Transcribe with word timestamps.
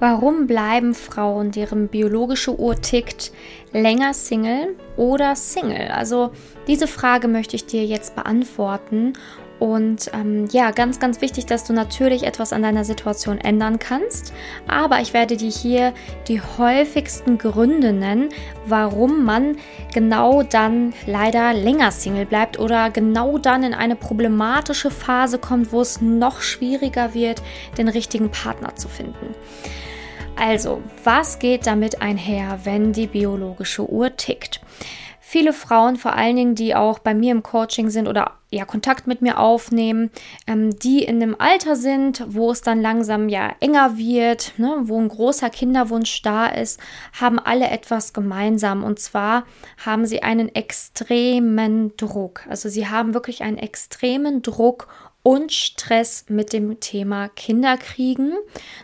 Warum 0.00 0.46
bleiben 0.46 0.94
Frauen, 0.94 1.50
deren 1.50 1.88
biologische 1.88 2.56
Uhr 2.56 2.80
tickt, 2.80 3.32
länger 3.72 4.14
Single 4.14 4.76
oder 4.96 5.34
Single? 5.34 5.88
Also 5.88 6.30
diese 6.68 6.86
Frage 6.86 7.26
möchte 7.26 7.56
ich 7.56 7.66
dir 7.66 7.84
jetzt 7.84 8.14
beantworten. 8.14 9.14
Und 9.58 10.12
ähm, 10.14 10.46
ja, 10.52 10.70
ganz, 10.70 11.00
ganz 11.00 11.20
wichtig, 11.20 11.46
dass 11.46 11.64
du 11.64 11.72
natürlich 11.72 12.22
etwas 12.22 12.52
an 12.52 12.62
deiner 12.62 12.84
Situation 12.84 13.38
ändern 13.38 13.80
kannst. 13.80 14.32
Aber 14.68 15.00
ich 15.00 15.12
werde 15.12 15.36
dir 15.36 15.50
hier 15.50 15.92
die 16.28 16.40
häufigsten 16.40 17.38
Gründe 17.38 17.92
nennen, 17.92 18.28
warum 18.66 19.24
man 19.24 19.56
genau 19.92 20.44
dann 20.44 20.92
leider 21.06 21.54
länger 21.54 21.90
Single 21.90 22.26
bleibt 22.26 22.60
oder 22.60 22.90
genau 22.90 23.38
dann 23.38 23.64
in 23.64 23.74
eine 23.74 23.96
problematische 23.96 24.92
Phase 24.92 25.40
kommt, 25.40 25.72
wo 25.72 25.80
es 25.80 26.00
noch 26.00 26.40
schwieriger 26.40 27.14
wird, 27.14 27.42
den 27.76 27.88
richtigen 27.88 28.30
Partner 28.30 28.76
zu 28.76 28.86
finden. 28.86 29.34
Also, 30.38 30.82
was 31.02 31.40
geht 31.40 31.66
damit 31.66 32.00
einher, 32.00 32.60
wenn 32.62 32.92
die 32.92 33.08
biologische 33.08 33.90
Uhr 33.90 34.16
tickt? 34.16 34.60
Viele 35.20 35.52
Frauen, 35.52 35.96
vor 35.96 36.14
allen 36.14 36.36
Dingen, 36.36 36.54
die 36.54 36.76
auch 36.76 37.00
bei 37.00 37.12
mir 37.12 37.32
im 37.32 37.42
Coaching 37.42 37.90
sind 37.90 38.06
oder 38.06 38.38
ja 38.50 38.64
Kontakt 38.64 39.06
mit 39.06 39.20
mir 39.20 39.38
aufnehmen, 39.38 40.10
ähm, 40.46 40.78
die 40.78 41.02
in 41.02 41.20
einem 41.20 41.36
Alter 41.38 41.76
sind, 41.76 42.24
wo 42.28 42.50
es 42.50 42.62
dann 42.62 42.80
langsam 42.80 43.28
ja 43.28 43.52
enger 43.60 43.98
wird, 43.98 44.54
ne, 44.58 44.76
wo 44.84 44.98
ein 44.98 45.08
großer 45.08 45.50
Kinderwunsch 45.50 46.22
da 46.22 46.46
ist, 46.46 46.80
haben 47.20 47.38
alle 47.38 47.68
etwas 47.68 48.12
gemeinsam. 48.12 48.84
Und 48.84 49.00
zwar 49.00 49.44
haben 49.84 50.06
sie 50.06 50.22
einen 50.22 50.54
extremen 50.54 51.94
Druck. 51.96 52.46
Also 52.48 52.68
sie 52.68 52.88
haben 52.88 53.12
wirklich 53.12 53.42
einen 53.42 53.58
extremen 53.58 54.40
Druck 54.40 54.88
und 55.22 55.52
Stress 55.52 56.26
mit 56.28 56.52
dem 56.52 56.80
Thema 56.80 57.28
Kinderkriegen. 57.28 58.34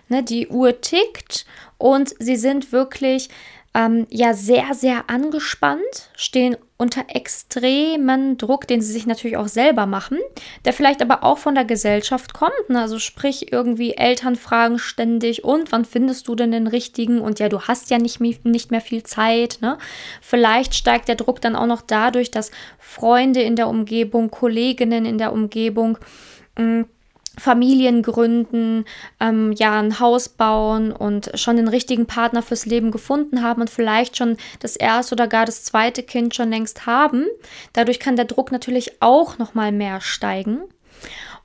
Ne, 0.09 0.23
die 0.23 0.48
Uhr 0.48 0.80
tickt 0.80 1.47
und 1.79 2.15
sie 2.19 2.37
sind 2.37 2.73
wirklich 2.73 3.29
ähm, 3.74 4.07
ja 4.10 4.34
sehr, 4.34 4.74
sehr 4.74 5.10
angespannt, 5.10 6.10
stehen 6.16 6.57
unter 6.76 7.04
extremen 7.08 8.36
Druck, 8.36 8.66
den 8.66 8.80
sie 8.80 8.92
sich 8.92 9.06
natürlich 9.06 9.36
auch 9.36 9.46
selber 9.48 9.86
machen, 9.86 10.18
der 10.64 10.72
vielleicht 10.72 11.02
aber 11.02 11.22
auch 11.22 11.38
von 11.38 11.54
der 11.54 11.64
Gesellschaft 11.64 12.34
kommt. 12.34 12.68
Ne? 12.68 12.80
Also 12.80 12.98
sprich, 12.98 13.52
irgendwie 13.52 13.94
Eltern 13.94 14.34
fragen 14.34 14.78
ständig, 14.78 15.45
und 15.45 15.70
wann 15.70 15.84
findest 15.84 16.26
du 16.26 16.34
denn 16.34 16.50
den 16.50 16.66
richtigen? 16.66 17.20
Und 17.20 17.38
ja, 17.38 17.48
du 17.48 17.62
hast 17.62 17.90
ja 17.90 17.98
nicht, 17.98 18.20
nicht 18.20 18.70
mehr 18.70 18.80
viel 18.80 19.04
Zeit. 19.04 19.58
Ne? 19.60 19.78
Vielleicht 20.20 20.74
steigt 20.74 21.08
der 21.08 21.14
Druck 21.14 21.40
dann 21.40 21.54
auch 21.54 21.66
noch 21.66 21.82
dadurch, 21.82 22.32
dass 22.32 22.50
Freunde 22.78 23.42
in 23.42 23.54
der 23.54 23.68
Umgebung, 23.68 24.30
Kolleginnen 24.30 25.06
in 25.06 25.18
der 25.18 25.32
Umgebung, 25.32 25.98
Mm, 26.56 26.82
Familien 27.38 28.02
gründen, 28.02 28.85
ähm, 29.21 29.52
ja, 29.52 29.79
ein 29.80 30.01
Haus 30.01 30.29
bauen 30.29 30.93
und 30.93 31.30
schon 31.35 31.57
den 31.57 31.68
richtigen 31.68 32.07
Partner 32.07 32.43
fürs 32.43 32.66
Leben 32.66 32.91
gefunden 32.91 33.43
haben 33.43 33.60
und 33.60 33.71
vielleicht 33.71 34.16
schon 34.16 34.37
das 34.60 34.76
erste 34.76 35.15
oder 35.15 35.26
gar 35.26 35.46
das 35.46 35.65
zweite 35.65 36.02
Kind 36.02 36.35
schon 36.35 36.51
längst 36.51 36.87
haben. 36.87 37.26
Dadurch 37.73 38.01
kann 38.01 38.16
der 38.16 38.24
Druck 38.24 38.52
natürlich 38.52 39.01
auch 39.02 39.38
noch 39.38 39.54
mal 39.54 39.73
mehr 39.73 40.01
steigen. 40.01 40.63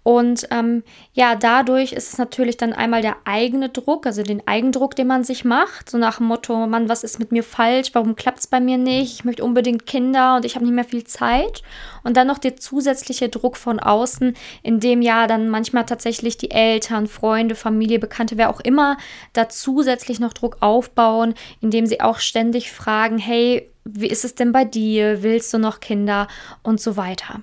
Und 0.03 0.47
ähm, 0.49 0.83
ja, 1.13 1.35
dadurch 1.35 1.91
ist 1.91 2.13
es 2.13 2.17
natürlich 2.17 2.57
dann 2.57 2.73
einmal 2.73 3.01
der 3.01 3.17
eigene 3.25 3.69
Druck, 3.69 4.05
also 4.05 4.23
den 4.23 4.41
Eigendruck, 4.47 4.95
den 4.95 5.07
man 5.07 5.23
sich 5.23 5.43
macht, 5.43 5.89
so 5.89 5.97
nach 5.97 6.17
dem 6.17 6.27
Motto, 6.27 6.67
Mann, 6.67 6.89
was 6.89 7.03
ist 7.03 7.19
mit 7.19 7.31
mir 7.31 7.43
falsch? 7.43 7.89
Warum 7.93 8.15
klappt 8.15 8.39
es 8.39 8.47
bei 8.47 8.59
mir 8.59 8.77
nicht? 8.77 9.13
Ich 9.13 9.25
möchte 9.25 9.43
unbedingt 9.43 9.85
Kinder 9.85 10.37
und 10.37 10.45
ich 10.45 10.55
habe 10.55 10.65
nicht 10.65 10.73
mehr 10.73 10.85
viel 10.85 11.03
Zeit. 11.03 11.63
Und 12.03 12.15
dann 12.15 12.27
noch 12.27 12.37
der 12.37 12.55
zusätzliche 12.55 13.29
Druck 13.29 13.57
von 13.57 13.79
außen, 13.79 14.35
in 14.63 14.79
dem 14.79 15.01
ja 15.01 15.27
dann 15.27 15.49
manchmal 15.49 15.85
tatsächlich 15.85 16.37
die 16.37 16.51
Eltern, 16.51 17.07
Freunde, 17.07 17.55
Familie, 17.55 17.99
Bekannte, 17.99 18.37
wer 18.37 18.49
auch 18.49 18.61
immer, 18.61 18.97
da 19.33 19.49
zusätzlich 19.49 20.19
noch 20.19 20.33
Druck 20.33 20.57
aufbauen, 20.61 21.33
indem 21.61 21.85
sie 21.85 21.99
auch 22.01 22.19
ständig 22.19 22.71
fragen, 22.71 23.17
hey, 23.17 23.69
wie 23.83 24.07
ist 24.07 24.23
es 24.23 24.35
denn 24.35 24.51
bei 24.51 24.65
dir? 24.65 25.23
Willst 25.23 25.53
du 25.53 25.57
noch 25.57 25.79
Kinder? 25.79 26.27
Und 26.63 26.79
so 26.79 26.95
weiter. 26.95 27.41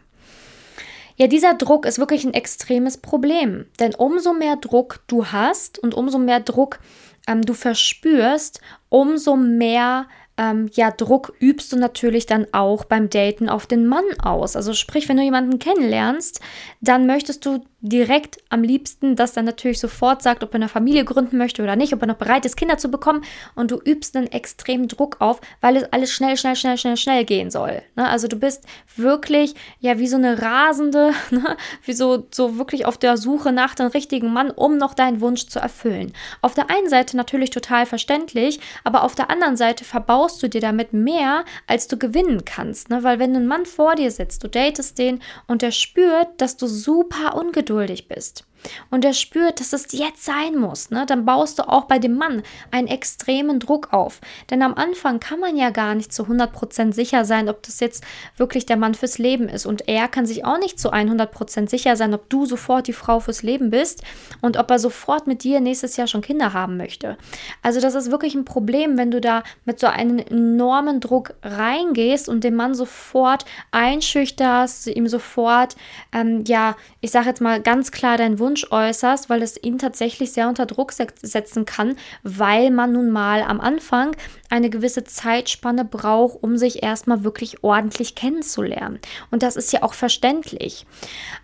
Ja, 1.17 1.27
dieser 1.27 1.55
Druck 1.55 1.87
ist 1.87 1.99
wirklich 1.99 2.25
ein 2.25 2.35
extremes 2.35 2.99
Problem. 2.99 3.67
Denn 3.81 3.95
umso 3.95 4.33
mehr 4.33 4.57
Druck 4.57 5.01
du 5.07 5.27
hast 5.27 5.79
und 5.79 5.95
umso 5.95 6.19
mehr 6.19 6.41
Druck 6.41 6.79
ähm, 7.27 7.43
du 7.43 7.55
verspürst, 7.55 8.61
umso 8.89 9.37
mehr 9.37 10.07
ähm, 10.39 10.69
ja, 10.75 10.91
Druck 10.91 11.33
übst 11.41 11.73
du 11.73 11.77
natürlich 11.77 12.27
dann 12.27 12.47
auch 12.53 12.85
beim 12.85 13.09
Daten 13.09 13.49
auf 13.49 13.67
den 13.67 13.87
Mann 13.87 14.05
aus. 14.23 14.55
Also 14.55 14.75
sprich, 14.75 15.09
wenn 15.09 15.17
du 15.17 15.23
jemanden 15.23 15.59
kennenlernst, 15.59 16.41
dann 16.81 17.07
möchtest 17.07 17.47
du 17.47 17.65
direkt 17.89 18.39
am 18.49 18.63
liebsten, 18.63 19.17
dass 19.17 19.37
er 19.37 19.43
natürlich 19.43 19.79
sofort 19.81 20.23
sagt, 20.23 20.43
ob 20.43 20.51
er 20.53 20.57
eine 20.57 20.69
Familie 20.69 21.05
gründen 21.05 21.39
möchte 21.39 21.63
oder 21.63 21.77
nicht, 21.77 21.93
ob 21.93 22.01
er 22.01 22.09
noch 22.09 22.17
bereit 22.17 22.45
ist, 22.45 22.57
Kinder 22.57 22.79
zu 22.79 22.91
bekommen. 22.91 23.23
Und 23.55 23.71
du 23.71 23.79
übst 23.79 24.17
einen 24.17 24.27
extremen 24.27 24.89
Druck 24.89 25.17
auf, 25.21 25.41
weil 25.61 25.77
es 25.77 25.93
alles 25.93 26.13
schnell, 26.13 26.37
schnell, 26.37 26.57
schnell, 26.57 26.77
schnell, 26.77 26.97
schnell 26.97 27.25
gehen 27.25 27.51
soll. 27.51 27.83
Ne? 27.95 28.09
Also 28.09 28.29
du 28.29 28.37
bist 28.37 28.65
wirklich 28.97 29.55
ja 29.81 29.99
wie 29.99 30.09
so 30.09 30.17
eine 30.17 30.41
rasende, 30.43 31.13
ne? 31.31 31.57
wie 31.85 31.93
so, 31.93 32.27
so 32.31 32.59
wirklich 32.59 32.87
auf 32.87 32.99
der 32.99 33.17
Suche 33.17 33.53
nach 33.53 33.75
dem 33.75 33.87
richtigen 33.87 34.33
Mann, 34.33 34.51
um 34.51 34.79
noch 34.79 34.95
deinen 34.95 35.21
Wunsch 35.21 35.47
zu 35.47 35.59
erfüllen. 35.59 36.13
Auf 36.43 36.55
der 36.55 36.71
einen 36.71 36.89
Seite 36.89 37.17
natürlich 37.17 37.51
total 37.51 37.87
verständlich, 37.87 38.61
aber 38.85 39.05
auf 39.05 39.15
der 39.15 39.31
anderen 39.31 39.57
Seite 39.57 39.85
verbaust 39.85 40.43
du 40.43 40.49
dir 40.49 40.61
damit 40.61 40.93
mehr, 40.93 41.45
als 41.67 41.89
du 41.89 41.97
gewinnen 41.97 42.45
kannst. 42.45 42.91
Ne? 42.91 43.03
Weil 43.05 43.19
wenn 43.19 43.37
ein 43.37 43.47
Mann 43.47 43.67
vor 43.67 43.95
dir 43.95 44.11
sitzt, 44.11 44.43
du 44.43 44.49
datest 44.49 44.99
den 44.99 45.21
und 45.47 45.63
der 45.63 45.71
spürt, 45.71 46.29
dass 46.39 46.57
du 46.57 46.67
super 46.67 47.37
ungeduldig 47.37 47.76
bist 48.09 48.45
und 48.91 49.05
er 49.05 49.13
spürt, 49.13 49.61
dass 49.61 49.73
es 49.73 49.93
jetzt 49.93 50.25
sein 50.25 50.57
muss, 50.57 50.91
ne, 50.91 51.05
dann 51.07 51.25
baust 51.25 51.59
du 51.59 51.69
auch 51.69 51.85
bei 51.85 51.99
dem 51.99 52.17
Mann 52.17 52.43
einen 52.71 52.89
extremen 52.89 53.61
Druck 53.61 53.93
auf. 53.93 54.21
Denn 54.51 54.63
am 54.63 54.75
Anfang 54.75 55.21
kann 55.21 55.41
man 55.41 55.57
ja 55.57 55.71
gar 55.71 55.95
nicht 55.95 56.13
zu 56.13 56.25
100% 56.25 56.93
sicher 56.93 57.25
sein, 57.25 57.49
ob 57.49 57.63
das 57.63 57.81
jetzt 57.81 58.05
wirklich 58.37 58.67
der 58.67 58.77
Mann 58.77 58.95
fürs 58.95 59.19
Leben 59.19 59.49
ist. 59.49 59.67
Und 59.67 59.89
er 59.89 60.09
kann 60.09 60.27
sich 60.27 60.45
auch 60.45 60.59
nicht 60.59 60.79
zu 60.81 60.93
100% 60.93 61.69
sicher 61.69 61.97
sein, 61.97 62.15
ob 62.15 62.29
du 62.31 62.47
sofort 62.47 62.87
die 62.87 62.93
Frau 62.93 63.21
fürs 63.21 63.43
Leben 63.43 63.71
bist 63.71 64.03
und 64.41 64.57
ob 64.57 64.71
er 64.71 64.79
sofort 64.79 65.27
mit 65.27 65.45
dir 65.45 65.61
nächstes 65.61 65.97
Jahr 65.97 66.07
schon 66.07 66.23
Kinder 66.23 66.53
haben 66.53 66.77
möchte. 66.77 67.17
Also 67.63 67.81
das 67.81 67.95
ist 67.95 68.11
wirklich 68.11 68.35
ein 68.35 68.45
Problem, 68.45 68.97
wenn 68.97 69.11
du 69.11 69.21
da 69.21 69.43
mit 69.65 69.81
so 69.81 69.87
einem 69.87 70.19
enormen 70.19 71.01
Druck 71.01 71.35
reingehst 71.43 72.29
und 72.29 72.45
den 72.45 72.55
Mann 72.55 72.75
sofort 72.75 73.45
einschüchterst, 73.71 74.87
ihm 74.89 75.09
sofort, 75.09 75.77
ähm, 76.13 76.45
ja, 76.47 76.77
ich 77.01 77.11
sage 77.11 77.29
jetzt 77.29 77.41
mal 77.41 77.61
ganz 77.61 77.91
klar 77.91 78.17
deinen 78.17 78.39
Wunsch 78.39 78.56
Wunsch 78.57 78.67
äußerst, 78.71 79.29
weil 79.29 79.43
es 79.43 79.63
ihn 79.63 79.79
tatsächlich 79.79 80.33
sehr 80.33 80.49
unter 80.49 80.65
Druck 80.65 80.93
setzen 80.93 81.67
kann, 81.67 81.97
weil 82.23 82.71
man 82.71 82.93
nun 82.93 83.11
mal 83.11 83.43
am 83.43 83.61
Anfang 83.61 84.17
eine 84.49 84.71
gewisse 84.71 85.05
Zeitspanne 85.05 85.85
braucht, 85.85 86.43
um 86.43 86.57
sich 86.57 86.83
erstmal 86.83 87.23
wirklich 87.23 87.63
ordentlich 87.63 88.15
kennenzulernen. 88.15 88.99
Und 89.31 89.43
das 89.43 89.57
ist 89.57 89.75
ja 89.75 89.83
auch 89.83 89.93
verständlich. 89.93 90.87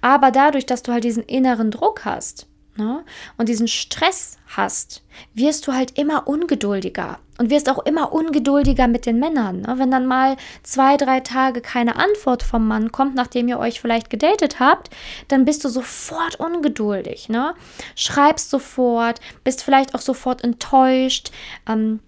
Aber 0.00 0.31
dadurch, 0.31 0.65
dass 0.65 0.83
du 0.83 0.93
halt 0.93 1.05
diesen 1.05 1.23
inneren 1.25 1.71
Druck 1.71 2.06
hast, 2.06 2.47
ne, 2.77 3.05
und 3.37 3.49
diesen 3.49 3.69
Stress 3.69 4.38
hast, 4.56 5.03
wirst 5.34 5.66
du 5.66 5.72
halt 5.72 5.99
immer 5.99 6.27
ungeduldiger 6.27 7.19
und 7.38 7.50
wirst 7.50 7.69
auch 7.69 7.84
immer 7.84 8.12
ungeduldiger 8.12 8.87
mit 8.88 9.06
den 9.06 9.19
Männern. 9.19 9.62
Ne? 9.62 9.75
Wenn 9.77 9.91
dann 9.91 10.06
mal 10.06 10.37
zwei, 10.62 10.97
drei 10.97 11.21
Tage 11.21 11.61
keine 11.61 11.97
Antwort 11.97 12.43
vom 12.43 12.66
Mann 12.66 12.93
kommt, 12.93 13.15
nachdem 13.15 13.49
ihr 13.49 13.59
euch 13.59 13.81
vielleicht 13.81 14.11
gedatet 14.11 14.61
habt, 14.61 14.91
dann 15.28 15.44
bist 15.44 15.65
du 15.65 15.69
sofort 15.69 16.37
ungeduldig. 16.37 17.28
Ne? 17.28 17.55
Schreibst 17.97 18.50
sofort, 18.50 19.21
bist 19.44 19.62
vielleicht 19.62 19.94
auch 19.94 20.00
sofort 20.00 20.44
enttäuscht. 20.44 21.32
Ähm, 21.69 22.00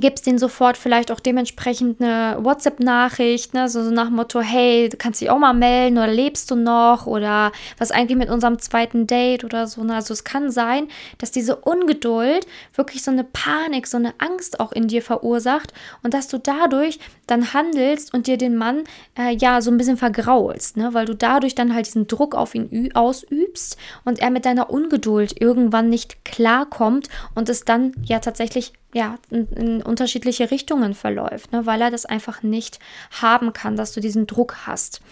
gibst 0.00 0.26
den 0.26 0.38
sofort 0.38 0.76
vielleicht 0.76 1.12
auch 1.12 1.20
dementsprechend 1.20 2.00
eine 2.00 2.38
WhatsApp-Nachricht, 2.40 3.54
ne, 3.54 3.68
so, 3.68 3.84
so 3.84 3.90
nach 3.90 4.06
dem 4.06 4.16
Motto, 4.16 4.40
hey, 4.40 4.88
du 4.88 4.96
kannst 4.96 5.20
dich 5.20 5.30
auch 5.30 5.38
mal 5.38 5.54
melden 5.54 5.98
oder 5.98 6.08
lebst 6.08 6.50
du 6.50 6.56
noch 6.56 7.06
oder 7.06 7.52
was 7.78 7.90
eigentlich 7.90 8.18
mit 8.18 8.28
unserem 8.28 8.58
zweiten 8.58 9.06
Date 9.06 9.44
oder 9.44 9.66
so. 9.66 9.84
Ne? 9.84 9.94
Also 9.94 10.12
es 10.12 10.24
kann 10.24 10.50
sein, 10.50 10.88
dass 11.18 11.30
diese 11.30 11.56
Ungeduld 11.56 12.46
wirklich 12.74 13.02
so 13.02 13.10
eine 13.10 13.24
Panik, 13.24 13.86
so 13.86 13.96
eine 13.96 14.14
Angst 14.18 14.60
auch 14.60 14.72
in 14.72 14.88
dir 14.88 15.02
verursacht 15.02 15.72
und 16.02 16.14
dass 16.14 16.28
du 16.28 16.38
dadurch 16.38 16.98
dann 17.26 17.54
handelst 17.54 18.12
und 18.12 18.26
dir 18.26 18.36
den 18.36 18.56
Mann 18.56 18.84
äh, 19.18 19.34
ja 19.36 19.60
so 19.60 19.70
ein 19.70 19.78
bisschen 19.78 19.96
vergraulst, 19.96 20.76
ne? 20.76 20.92
weil 20.92 21.06
du 21.06 21.14
dadurch 21.14 21.54
dann 21.54 21.74
halt 21.74 21.86
diesen 21.86 22.06
Druck 22.06 22.34
auf 22.34 22.54
ihn 22.54 22.94
ausübst 22.94 23.76
und 24.04 24.18
er 24.18 24.30
mit 24.30 24.44
deiner 24.44 24.70
Ungeduld 24.70 25.40
irgendwann 25.40 25.88
nicht 25.88 26.24
klarkommt 26.24 27.08
und 27.34 27.48
es 27.48 27.64
dann 27.64 27.92
ja 28.04 28.18
tatsächlich 28.18 28.72
ja, 28.94 29.18
in, 29.30 29.48
in, 29.48 29.82
unterschiedliche 29.82 30.50
Richtungen 30.50 30.94
verläuft, 30.94 31.52
ne, 31.52 31.66
weil 31.66 31.82
er 31.82 31.90
das 31.90 32.06
einfach 32.06 32.42
nicht 32.42 32.78
haben 33.20 33.52
kann, 33.52 33.76
dass 33.76 33.92
du 33.92 34.00
diesen 34.00 34.26
Druck 34.26 34.66
hast. 34.66 35.02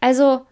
Also 0.00 0.46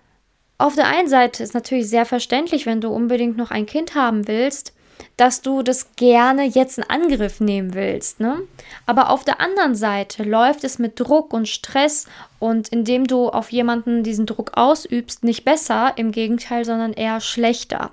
auf 0.58 0.74
der 0.74 0.88
einen 0.88 1.08
Seite 1.08 1.42
ist 1.42 1.54
natürlich 1.54 1.88
sehr 1.88 2.04
verständlich, 2.04 2.66
wenn 2.66 2.80
du 2.80 2.88
unbedingt 2.88 3.36
noch 3.36 3.50
ein 3.50 3.66
Kind 3.66 3.94
haben 3.94 4.28
willst, 4.28 4.73
dass 5.16 5.42
du 5.42 5.62
das 5.62 5.94
gerne 5.96 6.44
jetzt 6.44 6.78
in 6.78 6.84
Angriff 6.84 7.40
nehmen 7.40 7.74
willst. 7.74 8.20
Ne? 8.20 8.40
Aber 8.86 9.10
auf 9.10 9.24
der 9.24 9.40
anderen 9.40 9.74
Seite 9.74 10.24
läuft 10.24 10.64
es 10.64 10.78
mit 10.78 10.98
Druck 10.98 11.32
und 11.32 11.48
Stress 11.48 12.06
und 12.38 12.68
indem 12.68 13.06
du 13.06 13.28
auf 13.28 13.52
jemanden 13.52 14.02
diesen 14.02 14.26
Druck 14.26 14.52
ausübst, 14.54 15.24
nicht 15.24 15.44
besser, 15.44 15.92
im 15.96 16.12
Gegenteil, 16.12 16.64
sondern 16.64 16.92
eher 16.92 17.20
schlechter. 17.20 17.90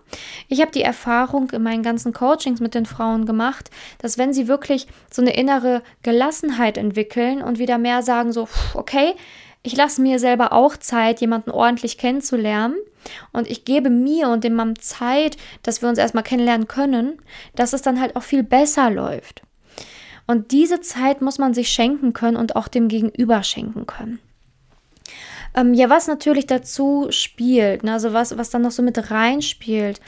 Ich 0.47 0.61
habe 0.61 0.71
die 0.71 0.81
Erfahrung 0.81 1.49
in 1.51 1.63
meinen 1.63 1.83
ganzen 1.83 2.11
Coachings 2.11 2.59
mit 2.59 2.75
den 2.75 2.85
Frauen 2.85 3.25
gemacht, 3.25 3.69
dass 3.99 4.17
wenn 4.17 4.33
sie 4.33 4.47
wirklich 4.47 4.87
so 5.11 5.21
eine 5.21 5.35
innere 5.35 5.83
Gelassenheit 6.03 6.77
entwickeln 6.77 7.41
und 7.41 7.59
wieder 7.59 7.77
mehr 7.77 8.03
sagen, 8.03 8.33
so, 8.33 8.47
okay, 8.73 9.13
ich 9.63 9.75
lasse 9.75 10.01
mir 10.01 10.19
selber 10.19 10.53
auch 10.53 10.75
Zeit, 10.75 11.21
jemanden 11.21 11.51
ordentlich 11.51 11.97
kennenzulernen. 11.97 12.75
Und 13.31 13.49
ich 13.49 13.65
gebe 13.65 13.89
mir 13.89 14.29
und 14.29 14.43
dem 14.43 14.55
Mann 14.55 14.75
Zeit, 14.75 15.37
dass 15.63 15.81
wir 15.81 15.89
uns 15.89 15.97
erstmal 15.97 16.23
kennenlernen 16.23 16.67
können, 16.67 17.19
dass 17.55 17.73
es 17.73 17.81
dann 17.81 17.99
halt 17.99 18.15
auch 18.15 18.23
viel 18.23 18.43
besser 18.43 18.89
läuft. 18.89 19.41
Und 20.27 20.51
diese 20.51 20.81
Zeit 20.81 21.21
muss 21.21 21.39
man 21.39 21.53
sich 21.53 21.69
schenken 21.69 22.13
können 22.13 22.37
und 22.37 22.55
auch 22.55 22.67
dem 22.67 22.87
Gegenüber 22.87 23.43
schenken 23.43 23.85
können. 23.85 24.19
Ähm, 25.55 25.73
ja, 25.73 25.89
was 25.89 26.07
natürlich 26.07 26.47
dazu 26.47 27.07
spielt, 27.09 27.83
ne, 27.83 27.93
also 27.93 28.13
was, 28.13 28.37
was 28.37 28.49
dann 28.49 28.61
noch 28.61 28.71
so 28.71 28.81
mit 28.81 29.11
reinspielt, 29.11 29.99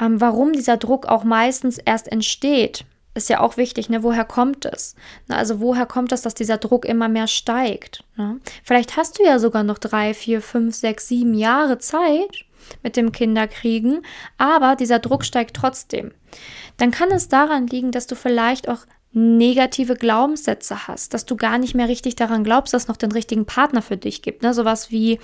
ähm, 0.00 0.20
warum 0.20 0.52
dieser 0.52 0.76
Druck 0.76 1.06
auch 1.06 1.24
meistens 1.24 1.78
erst 1.78 2.10
entsteht, 2.10 2.84
ist 3.14 3.28
ja 3.28 3.40
auch 3.40 3.56
wichtig, 3.56 3.88
ne? 3.88 4.02
Woher 4.02 4.24
kommt 4.24 4.64
es? 4.64 4.94
Ne, 5.28 5.36
also 5.36 5.60
woher 5.60 5.86
kommt 5.86 6.12
es, 6.12 6.22
dass 6.22 6.34
dieser 6.34 6.58
Druck 6.58 6.84
immer 6.84 7.08
mehr 7.08 7.26
steigt? 7.26 8.04
Ne? 8.16 8.40
Vielleicht 8.62 8.96
hast 8.96 9.18
du 9.18 9.24
ja 9.24 9.38
sogar 9.38 9.64
noch 9.64 9.78
drei, 9.78 10.14
vier, 10.14 10.40
fünf, 10.40 10.74
sechs, 10.76 11.08
sieben 11.08 11.34
Jahre 11.34 11.78
Zeit 11.78 12.44
mit 12.82 12.96
dem 12.96 13.10
Kinderkriegen, 13.10 14.02
aber 14.38 14.76
dieser 14.76 15.00
Druck 15.00 15.24
steigt 15.24 15.56
trotzdem. 15.56 16.12
Dann 16.76 16.92
kann 16.92 17.10
es 17.10 17.28
daran 17.28 17.66
liegen, 17.66 17.90
dass 17.90 18.06
du 18.06 18.14
vielleicht 18.14 18.68
auch 18.68 18.86
negative 19.12 19.96
Glaubenssätze 19.96 20.86
hast, 20.86 21.14
dass 21.14 21.26
du 21.26 21.34
gar 21.34 21.58
nicht 21.58 21.74
mehr 21.74 21.88
richtig 21.88 22.14
daran 22.14 22.44
glaubst, 22.44 22.72
dass 22.72 22.82
es 22.82 22.88
noch 22.88 22.96
den 22.96 23.10
richtigen 23.10 23.44
Partner 23.44 23.82
für 23.82 23.96
dich 23.96 24.22
gibt. 24.22 24.42
Ne? 24.42 24.54
Sowas 24.54 24.92
wie, 24.92 25.18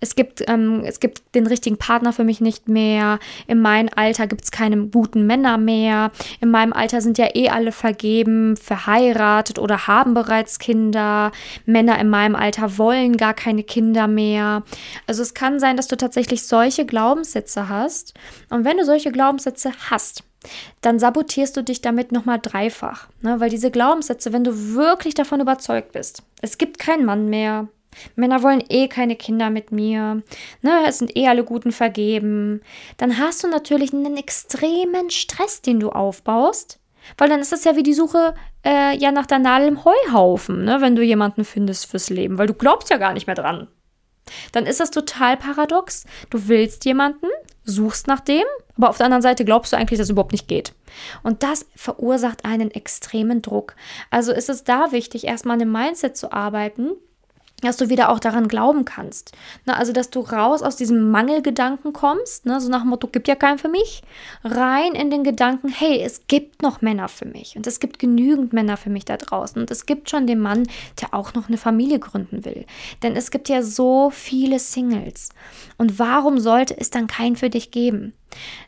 es 0.00 0.14
gibt, 0.14 0.42
ähm, 0.48 0.82
es 0.86 1.00
gibt 1.00 1.34
den 1.34 1.46
richtigen 1.46 1.76
Partner 1.76 2.14
für 2.14 2.24
mich 2.24 2.40
nicht 2.40 2.68
mehr, 2.68 3.18
in 3.46 3.60
meinem 3.60 3.90
Alter 3.94 4.26
gibt 4.26 4.44
es 4.44 4.50
keine 4.50 4.86
guten 4.86 5.26
Männer 5.26 5.58
mehr, 5.58 6.12
in 6.40 6.50
meinem 6.50 6.72
Alter 6.72 7.02
sind 7.02 7.18
ja 7.18 7.28
eh 7.34 7.50
alle 7.50 7.72
vergeben, 7.72 8.56
verheiratet 8.56 9.58
oder 9.58 9.86
haben 9.86 10.14
bereits 10.14 10.58
Kinder, 10.58 11.30
Männer 11.66 11.98
in 11.98 12.08
meinem 12.08 12.36
Alter 12.36 12.78
wollen 12.78 13.18
gar 13.18 13.34
keine 13.34 13.64
Kinder 13.64 14.08
mehr. 14.08 14.62
Also 15.06 15.20
es 15.20 15.34
kann 15.34 15.60
sein, 15.60 15.76
dass 15.76 15.88
du 15.88 15.96
tatsächlich 15.98 16.46
solche 16.46 16.86
Glaubenssätze 16.86 17.68
hast. 17.68 18.14
Und 18.48 18.64
wenn 18.64 18.78
du 18.78 18.84
solche 18.86 19.12
Glaubenssätze 19.12 19.72
hast, 19.90 20.24
dann 20.80 20.98
sabotierst 20.98 21.56
du 21.56 21.62
dich 21.62 21.80
damit 21.80 22.12
nochmal 22.12 22.38
dreifach. 22.40 23.08
Ne? 23.22 23.40
Weil 23.40 23.50
diese 23.50 23.70
Glaubenssätze, 23.70 24.32
wenn 24.32 24.44
du 24.44 24.74
wirklich 24.74 25.14
davon 25.14 25.40
überzeugt 25.40 25.92
bist, 25.92 26.22
es 26.42 26.58
gibt 26.58 26.78
keinen 26.78 27.04
Mann 27.04 27.28
mehr, 27.28 27.68
Männer 28.14 28.42
wollen 28.42 28.62
eh 28.68 28.88
keine 28.88 29.16
Kinder 29.16 29.50
mit 29.50 29.72
mir, 29.72 30.22
ne, 30.62 30.84
es 30.86 30.98
sind 30.98 31.16
eh 31.16 31.28
alle 31.28 31.44
Guten 31.44 31.72
vergeben, 31.72 32.60
dann 32.98 33.18
hast 33.18 33.42
du 33.42 33.48
natürlich 33.48 33.92
einen 33.92 34.16
extremen 34.16 35.10
Stress, 35.10 35.62
den 35.62 35.80
du 35.80 35.90
aufbaust, 35.90 36.78
weil 37.16 37.28
dann 37.28 37.40
ist 37.40 37.52
das 37.52 37.64
ja 37.64 37.76
wie 37.76 37.82
die 37.82 37.94
Suche 37.94 38.34
äh, 38.66 38.96
ja 38.96 39.12
nach 39.12 39.26
der 39.26 39.38
Nadel 39.38 39.68
im 39.68 39.84
Heuhaufen, 39.84 40.64
ne, 40.64 40.80
wenn 40.80 40.96
du 40.96 41.02
jemanden 41.02 41.44
findest 41.44 41.86
fürs 41.86 42.10
Leben, 42.10 42.38
weil 42.38 42.48
du 42.48 42.54
glaubst 42.54 42.90
ja 42.90 42.98
gar 42.98 43.12
nicht 43.12 43.26
mehr 43.26 43.36
dran. 43.36 43.68
Dann 44.52 44.66
ist 44.66 44.80
das 44.80 44.90
total 44.90 45.36
paradox. 45.36 46.04
Du 46.30 46.48
willst 46.48 46.84
jemanden, 46.84 47.28
suchst 47.66 48.06
nach 48.06 48.20
dem, 48.20 48.44
aber 48.76 48.88
auf 48.88 48.96
der 48.96 49.06
anderen 49.06 49.22
Seite 49.22 49.44
glaubst 49.44 49.72
du 49.72 49.76
eigentlich, 49.76 49.98
dass 49.98 50.06
es 50.06 50.10
überhaupt 50.10 50.32
nicht 50.32 50.48
geht. 50.48 50.72
Und 51.22 51.42
das 51.42 51.66
verursacht 51.74 52.44
einen 52.44 52.70
extremen 52.70 53.42
Druck. 53.42 53.74
Also 54.10 54.32
ist 54.32 54.48
es 54.48 54.64
da 54.64 54.92
wichtig, 54.92 55.26
erstmal 55.26 55.54
an 55.54 55.60
dem 55.60 55.72
Mindset 55.72 56.16
zu 56.16 56.32
arbeiten, 56.32 56.92
dass 57.62 57.78
du 57.78 57.88
wieder 57.88 58.10
auch 58.10 58.20
daran 58.20 58.48
glauben 58.48 58.84
kannst. 58.84 59.32
Ne, 59.64 59.76
also, 59.76 59.92
dass 59.92 60.10
du 60.10 60.20
raus 60.20 60.62
aus 60.62 60.76
diesem 60.76 61.10
Mangelgedanken 61.10 61.92
kommst, 61.92 62.44
ne, 62.44 62.60
so 62.60 62.68
nach 62.68 62.82
dem 62.82 62.90
Motto, 62.90 63.08
gibt 63.08 63.28
ja 63.28 63.34
keinen 63.34 63.58
für 63.58 63.68
mich, 63.68 64.02
rein 64.44 64.92
in 64.92 65.10
den 65.10 65.24
Gedanken, 65.24 65.68
hey, 65.68 66.02
es 66.02 66.26
gibt 66.26 66.62
noch 66.62 66.82
Männer 66.82 67.08
für 67.08 67.24
mich 67.24 67.56
und 67.56 67.66
es 67.66 67.80
gibt 67.80 67.98
genügend 67.98 68.52
Männer 68.52 68.76
für 68.76 68.90
mich 68.90 69.06
da 69.06 69.16
draußen 69.16 69.60
und 69.60 69.70
es 69.70 69.86
gibt 69.86 70.10
schon 70.10 70.26
den 70.26 70.40
Mann, 70.40 70.68
der 71.00 71.14
auch 71.14 71.34
noch 71.34 71.48
eine 71.48 71.58
Familie 71.58 71.98
gründen 71.98 72.44
will. 72.44 72.66
Denn 73.02 73.16
es 73.16 73.30
gibt 73.30 73.48
ja 73.48 73.62
so 73.62 74.10
viele 74.10 74.58
Singles. 74.58 75.30
Und 75.78 75.98
warum 75.98 76.38
sollte 76.38 76.78
es 76.78 76.90
dann 76.90 77.06
keinen 77.06 77.36
für 77.36 77.50
dich 77.50 77.70
geben? 77.70 78.12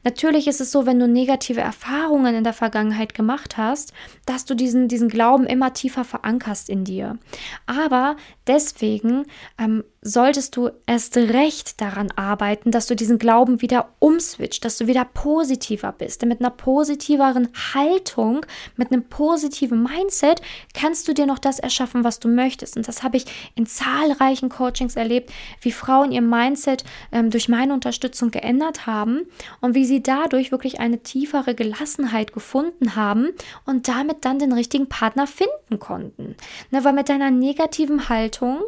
Natürlich 0.04 0.48
ist 0.48 0.60
es 0.60 0.70
so, 0.70 0.86
wenn 0.86 0.98
du 0.98 1.08
negative 1.08 1.60
Erfahrungen 1.60 2.34
in 2.34 2.44
der 2.44 2.52
Vergangenheit 2.52 3.14
gemacht 3.14 3.56
hast, 3.56 3.92
dass 4.26 4.44
du 4.44 4.54
diesen, 4.54 4.88
diesen 4.88 5.08
Glauben 5.08 5.46
immer 5.46 5.72
tiefer 5.72 6.04
verankerst 6.04 6.70
in 6.70 6.84
dir. 6.84 7.18
Aber 7.66 8.16
deswegen 8.46 9.26
ähm, 9.58 9.84
solltest 10.08 10.56
du 10.56 10.70
erst 10.86 11.16
recht 11.16 11.80
daran 11.80 12.10
arbeiten, 12.16 12.70
dass 12.70 12.86
du 12.86 12.96
diesen 12.96 13.18
Glauben 13.18 13.62
wieder 13.62 13.90
umswitcht, 13.98 14.64
dass 14.64 14.78
du 14.78 14.86
wieder 14.86 15.04
positiver 15.04 15.92
bist. 15.92 16.22
Denn 16.22 16.28
mit 16.28 16.40
einer 16.40 16.50
positiveren 16.50 17.48
Haltung, 17.74 18.44
mit 18.76 18.90
einem 18.90 19.04
positiven 19.04 19.82
Mindset 19.82 20.40
kannst 20.74 21.08
du 21.08 21.14
dir 21.14 21.26
noch 21.26 21.38
das 21.38 21.58
erschaffen, 21.58 22.04
was 22.04 22.20
du 22.20 22.28
möchtest. 22.28 22.76
Und 22.76 22.88
das 22.88 23.02
habe 23.02 23.16
ich 23.16 23.26
in 23.54 23.66
zahlreichen 23.66 24.48
Coachings 24.48 24.96
erlebt, 24.96 25.30
wie 25.60 25.72
Frauen 25.72 26.12
ihr 26.12 26.22
Mindset 26.22 26.84
ähm, 27.12 27.30
durch 27.30 27.48
meine 27.48 27.74
Unterstützung 27.74 28.30
geändert 28.30 28.86
haben 28.86 29.22
und 29.60 29.74
wie 29.74 29.84
sie 29.84 30.02
dadurch 30.02 30.50
wirklich 30.52 30.80
eine 30.80 31.02
tiefere 31.02 31.54
Gelassenheit 31.54 32.32
gefunden 32.32 32.96
haben 32.96 33.28
und 33.66 33.88
damit 33.88 34.24
dann 34.24 34.38
den 34.38 34.52
richtigen 34.52 34.88
Partner 34.88 35.26
finden 35.26 35.78
konnten. 35.78 36.36
Ne, 36.70 36.84
weil 36.84 36.92
mit 36.92 37.08
deiner 37.08 37.30
negativen 37.30 38.08
Haltung 38.08 38.62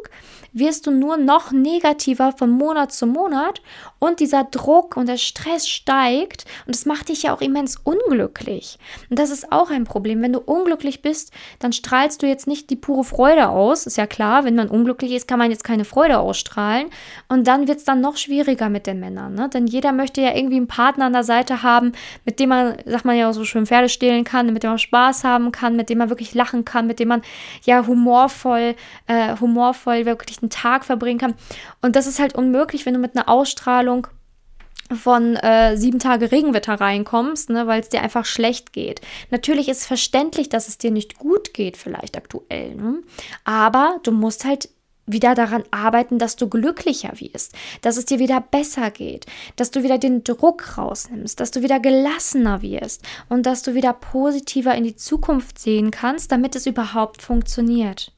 wirst 0.53 0.85
du 0.85 0.91
nur 0.91 1.17
noch 1.17 1.30
negativer 1.51 2.33
von 2.33 2.51
Monat 2.51 2.91
zu 2.91 3.05
Monat 3.07 3.61
und 4.03 4.19
dieser 4.19 4.45
Druck 4.45 4.97
und 4.97 5.07
der 5.07 5.17
Stress 5.17 5.69
steigt 5.69 6.45
und 6.65 6.75
es 6.75 6.87
macht 6.87 7.09
dich 7.09 7.21
ja 7.21 7.35
auch 7.35 7.39
immens 7.39 7.77
unglücklich. 7.83 8.79
Und 9.11 9.19
das 9.19 9.29
ist 9.29 9.51
auch 9.51 9.69
ein 9.69 9.83
Problem. 9.83 10.23
Wenn 10.23 10.33
du 10.33 10.39
unglücklich 10.39 11.03
bist, 11.03 11.31
dann 11.59 11.71
strahlst 11.71 12.23
du 12.23 12.25
jetzt 12.25 12.47
nicht 12.47 12.71
die 12.71 12.75
pure 12.75 13.03
Freude 13.03 13.49
aus. 13.49 13.85
Ist 13.85 13.97
ja 13.97 14.07
klar, 14.07 14.43
wenn 14.43 14.55
man 14.55 14.69
unglücklich 14.69 15.11
ist, 15.11 15.27
kann 15.27 15.37
man 15.37 15.51
jetzt 15.51 15.63
keine 15.63 15.85
Freude 15.85 16.17
ausstrahlen. 16.17 16.87
Und 17.29 17.45
dann 17.45 17.67
wird 17.67 17.77
es 17.77 17.83
dann 17.83 18.01
noch 18.01 18.17
schwieriger 18.17 18.69
mit 18.69 18.87
den 18.87 18.99
Männern. 18.99 19.35
Ne? 19.35 19.49
Denn 19.49 19.67
jeder 19.67 19.91
möchte 19.91 20.19
ja 20.21 20.35
irgendwie 20.35 20.57
einen 20.57 20.67
Partner 20.67 21.05
an 21.05 21.13
der 21.13 21.23
Seite 21.23 21.61
haben, 21.61 21.91
mit 22.25 22.39
dem 22.39 22.49
man, 22.49 22.77
sagt 22.85 23.05
man 23.05 23.15
ja 23.15 23.29
auch 23.29 23.33
so 23.33 23.45
schön, 23.45 23.67
Pferde 23.67 23.87
stehlen 23.87 24.23
kann, 24.23 24.51
mit 24.51 24.63
dem 24.63 24.71
man 24.71 24.79
Spaß 24.79 25.23
haben 25.23 25.51
kann, 25.51 25.75
mit 25.75 25.89
dem 25.91 25.99
man 25.99 26.09
wirklich 26.09 26.33
lachen 26.33 26.65
kann, 26.65 26.87
mit 26.87 26.99
dem 26.99 27.09
man 27.09 27.21
ja 27.65 27.85
humorvoll, 27.85 28.73
äh, 29.05 29.37
humorvoll 29.39 30.07
wirklich 30.07 30.41
einen 30.41 30.49
Tag 30.49 30.85
verbringen 30.85 31.19
kann. 31.19 31.35
Und 31.83 31.95
das 31.95 32.07
ist 32.07 32.19
halt 32.19 32.33
unmöglich, 32.33 32.87
wenn 32.87 32.95
du 32.95 32.99
mit 32.99 33.15
einer 33.15 33.29
Ausstrahlung 33.29 33.90
von 34.95 35.35
äh, 35.37 35.77
sieben 35.77 35.99
Tage 35.99 36.31
Regenwetter 36.31 36.73
reinkommst, 36.73 37.49
ne, 37.49 37.67
weil 37.67 37.81
es 37.81 37.89
dir 37.89 38.01
einfach 38.01 38.25
schlecht 38.25 38.73
geht. 38.73 39.01
Natürlich 39.29 39.69
ist 39.69 39.85
verständlich, 39.85 40.49
dass 40.49 40.67
es 40.67 40.77
dir 40.77 40.91
nicht 40.91 41.17
gut 41.17 41.53
geht, 41.53 41.77
vielleicht 41.77 42.17
aktuell. 42.17 42.75
Ne? 42.75 43.01
Aber 43.45 43.99
du 44.03 44.11
musst 44.11 44.45
halt 44.45 44.69
wieder 45.07 45.35
daran 45.35 45.63
arbeiten, 45.71 46.19
dass 46.19 46.35
du 46.35 46.47
glücklicher 46.47 47.13
wirst, 47.19 47.53
dass 47.81 47.97
es 47.97 48.05
dir 48.05 48.19
wieder 48.19 48.39
besser 48.39 48.91
geht, 48.91 49.25
dass 49.55 49.71
du 49.71 49.83
wieder 49.83 49.97
den 49.97 50.23
Druck 50.23 50.77
rausnimmst, 50.77 51.39
dass 51.39 51.51
du 51.51 51.61
wieder 51.61 51.79
gelassener 51.79 52.61
wirst 52.61 53.03
und 53.27 53.45
dass 53.45 53.63
du 53.63 53.73
wieder 53.73 53.93
positiver 53.93 54.75
in 54.75 54.83
die 54.83 54.95
Zukunft 54.95 55.59
sehen 55.59 55.91
kannst, 55.91 56.31
damit 56.31 56.55
es 56.55 56.67
überhaupt 56.67 57.21
funktioniert. 57.21 58.13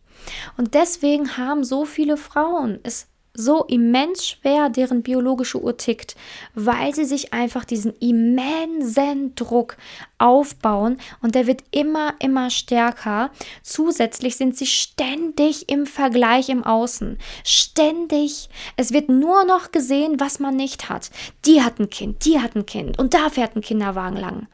Und 0.58 0.74
deswegen 0.74 1.38
haben 1.38 1.64
so 1.64 1.86
viele 1.86 2.18
Frauen 2.18 2.80
es 2.84 3.08
so 3.36 3.64
immens 3.64 4.28
schwer, 4.28 4.70
deren 4.70 5.02
biologische 5.02 5.60
Uhr 5.60 5.76
tickt, 5.76 6.16
weil 6.54 6.94
sie 6.94 7.06
sich 7.06 7.34
einfach 7.34 7.66
diesen 7.66 7.94
immensen 8.00 9.34
Druck 9.34 9.76
aufbauen 10.20 11.00
und 11.22 11.34
der 11.34 11.48
wird 11.48 11.64
immer, 11.72 12.14
immer 12.20 12.52
stärker. 12.52 13.32
Zusätzlich 13.64 14.36
sind 14.36 14.56
sie 14.56 14.68
ständig 14.68 15.68
im 15.70 15.88
Vergleich 15.88 16.50
im 16.50 16.64
Außen. 16.64 17.18
Ständig. 17.44 18.50
Es 18.78 18.94
wird 18.94 19.10
nur 19.10 19.46
noch 19.46 19.72
gesehen, 19.72 20.20
was 20.20 20.40
man 20.40 20.56
nicht 20.56 20.90
hat. 20.90 21.10
Die 21.46 21.64
hat 21.64 21.80
ein 21.80 21.90
Kind, 21.90 22.26
die 22.26 22.40
hat 22.40 22.56
ein 22.56 22.68
Kind 22.68 23.00
und 23.00 23.16
da 23.16 23.32
fährt 23.32 23.56
ein 23.56 23.62
Kinderwagen 23.62 24.18
lang. 24.18 24.48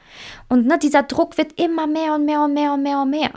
Und 0.48 0.66
ne, 0.66 0.80
dieser 0.80 1.04
Druck 1.04 1.38
wird 1.38 1.60
immer 1.60 1.86
mehr 1.86 2.16
und 2.16 2.24
mehr 2.24 2.44
und 2.44 2.54
mehr 2.54 2.74
und 2.74 2.84
mehr 2.84 3.02
und 3.02 3.10
mehr. 3.10 3.32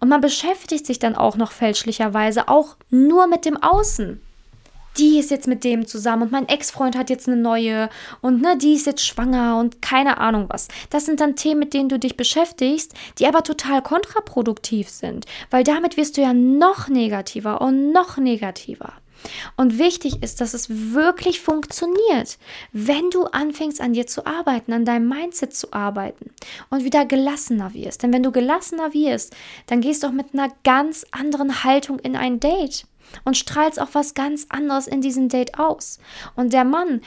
Und 0.00 0.08
man 0.08 0.20
beschäftigt 0.20 0.86
sich 0.86 0.98
dann 0.98 1.14
auch 1.14 1.36
noch 1.36 1.52
fälschlicherweise 1.52 2.48
auch 2.48 2.76
nur 2.90 3.28
mit 3.28 3.44
dem 3.44 3.56
Außen. 3.56 4.20
Die 4.98 5.18
ist 5.18 5.30
jetzt 5.30 5.46
mit 5.46 5.64
dem 5.64 5.86
zusammen 5.86 6.24
und 6.24 6.32
mein 6.32 6.48
Ex-Freund 6.48 6.96
hat 6.96 7.10
jetzt 7.10 7.28
eine 7.28 7.36
neue 7.36 7.88
und 8.20 8.42
ne, 8.42 8.58
die 8.58 8.74
ist 8.74 8.86
jetzt 8.86 9.06
schwanger 9.06 9.58
und 9.58 9.80
keine 9.80 10.18
Ahnung 10.18 10.46
was. 10.48 10.68
Das 10.90 11.06
sind 11.06 11.20
dann 11.20 11.36
Themen, 11.36 11.60
mit 11.60 11.74
denen 11.74 11.88
du 11.88 11.98
dich 11.98 12.16
beschäftigst, 12.16 12.94
die 13.18 13.26
aber 13.26 13.42
total 13.42 13.82
kontraproduktiv 13.82 14.88
sind, 14.88 15.26
weil 15.50 15.62
damit 15.62 15.96
wirst 15.96 16.16
du 16.16 16.22
ja 16.22 16.32
noch 16.32 16.88
negativer 16.88 17.60
und 17.60 17.92
noch 17.92 18.16
negativer. 18.16 18.92
Und 19.56 19.78
wichtig 19.78 20.22
ist, 20.22 20.40
dass 20.40 20.54
es 20.54 20.68
wirklich 20.70 21.40
funktioniert, 21.40 22.38
wenn 22.72 23.10
du 23.10 23.24
anfängst 23.24 23.80
an 23.80 23.92
dir 23.92 24.06
zu 24.06 24.26
arbeiten, 24.26 24.72
an 24.72 24.84
deinem 24.84 25.08
Mindset 25.08 25.54
zu 25.54 25.72
arbeiten 25.72 26.30
und 26.70 26.84
wieder 26.84 27.04
gelassener 27.04 27.74
wirst. 27.74 28.02
Denn 28.02 28.12
wenn 28.12 28.22
du 28.22 28.32
gelassener 28.32 28.94
wirst, 28.94 29.34
dann 29.66 29.80
gehst 29.80 30.02
du 30.02 30.08
auch 30.08 30.12
mit 30.12 30.34
einer 30.34 30.50
ganz 30.64 31.04
anderen 31.10 31.64
Haltung 31.64 31.98
in 31.98 32.16
ein 32.16 32.40
Date 32.40 32.86
und 33.24 33.36
strahlst 33.36 33.80
auch 33.80 33.88
was 33.92 34.14
ganz 34.14 34.46
anderes 34.48 34.86
in 34.86 35.00
diesem 35.00 35.28
Date 35.28 35.58
aus. 35.58 35.98
Und 36.34 36.52
der 36.52 36.64
Mann 36.64 37.00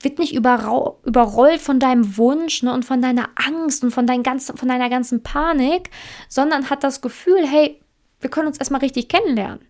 wird 0.00 0.18
nicht 0.18 0.34
überrollt 0.34 1.60
von 1.60 1.80
deinem 1.80 2.16
Wunsch 2.16 2.62
ne, 2.62 2.72
und 2.72 2.84
von 2.84 3.02
deiner 3.02 3.28
Angst 3.34 3.84
und 3.84 3.90
von, 3.90 4.06
dein 4.06 4.22
ganzen, 4.22 4.56
von 4.56 4.68
deiner 4.68 4.90
ganzen 4.90 5.22
Panik, 5.22 5.90
sondern 6.28 6.70
hat 6.70 6.84
das 6.84 7.00
Gefühl, 7.00 7.46
hey, 7.46 7.80
wir 8.20 8.30
können 8.30 8.48
uns 8.48 8.58
erstmal 8.58 8.80
richtig 8.80 9.08
kennenlernen. 9.08 9.60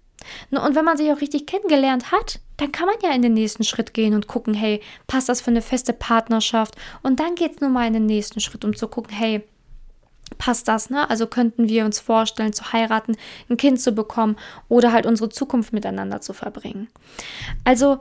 Ne, 0.50 0.60
und 0.60 0.74
wenn 0.74 0.84
man 0.84 0.96
sich 0.96 1.10
auch 1.12 1.20
richtig 1.20 1.46
kennengelernt 1.46 2.12
hat, 2.12 2.40
dann 2.56 2.72
kann 2.72 2.86
man 2.86 2.96
ja 3.02 3.14
in 3.14 3.22
den 3.22 3.34
nächsten 3.34 3.64
Schritt 3.64 3.94
gehen 3.94 4.14
und 4.14 4.26
gucken, 4.26 4.54
hey, 4.54 4.80
passt 5.06 5.28
das 5.28 5.40
für 5.40 5.50
eine 5.50 5.62
feste 5.62 5.92
Partnerschaft? 5.92 6.74
Und 7.02 7.20
dann 7.20 7.34
geht 7.34 7.54
es 7.54 7.60
nur 7.60 7.70
mal 7.70 7.86
in 7.86 7.92
den 7.92 8.06
nächsten 8.06 8.40
Schritt, 8.40 8.64
um 8.64 8.76
zu 8.76 8.88
gucken, 8.88 9.14
hey, 9.14 9.42
passt 10.36 10.68
das, 10.68 10.90
ne? 10.90 11.08
Also 11.08 11.26
könnten 11.26 11.68
wir 11.68 11.84
uns 11.84 12.00
vorstellen, 12.00 12.52
zu 12.52 12.72
heiraten, 12.72 13.16
ein 13.48 13.56
Kind 13.56 13.80
zu 13.80 13.92
bekommen 13.92 14.36
oder 14.68 14.92
halt 14.92 15.06
unsere 15.06 15.30
Zukunft 15.30 15.72
miteinander 15.72 16.20
zu 16.20 16.32
verbringen. 16.32 16.88
Also 17.64 18.00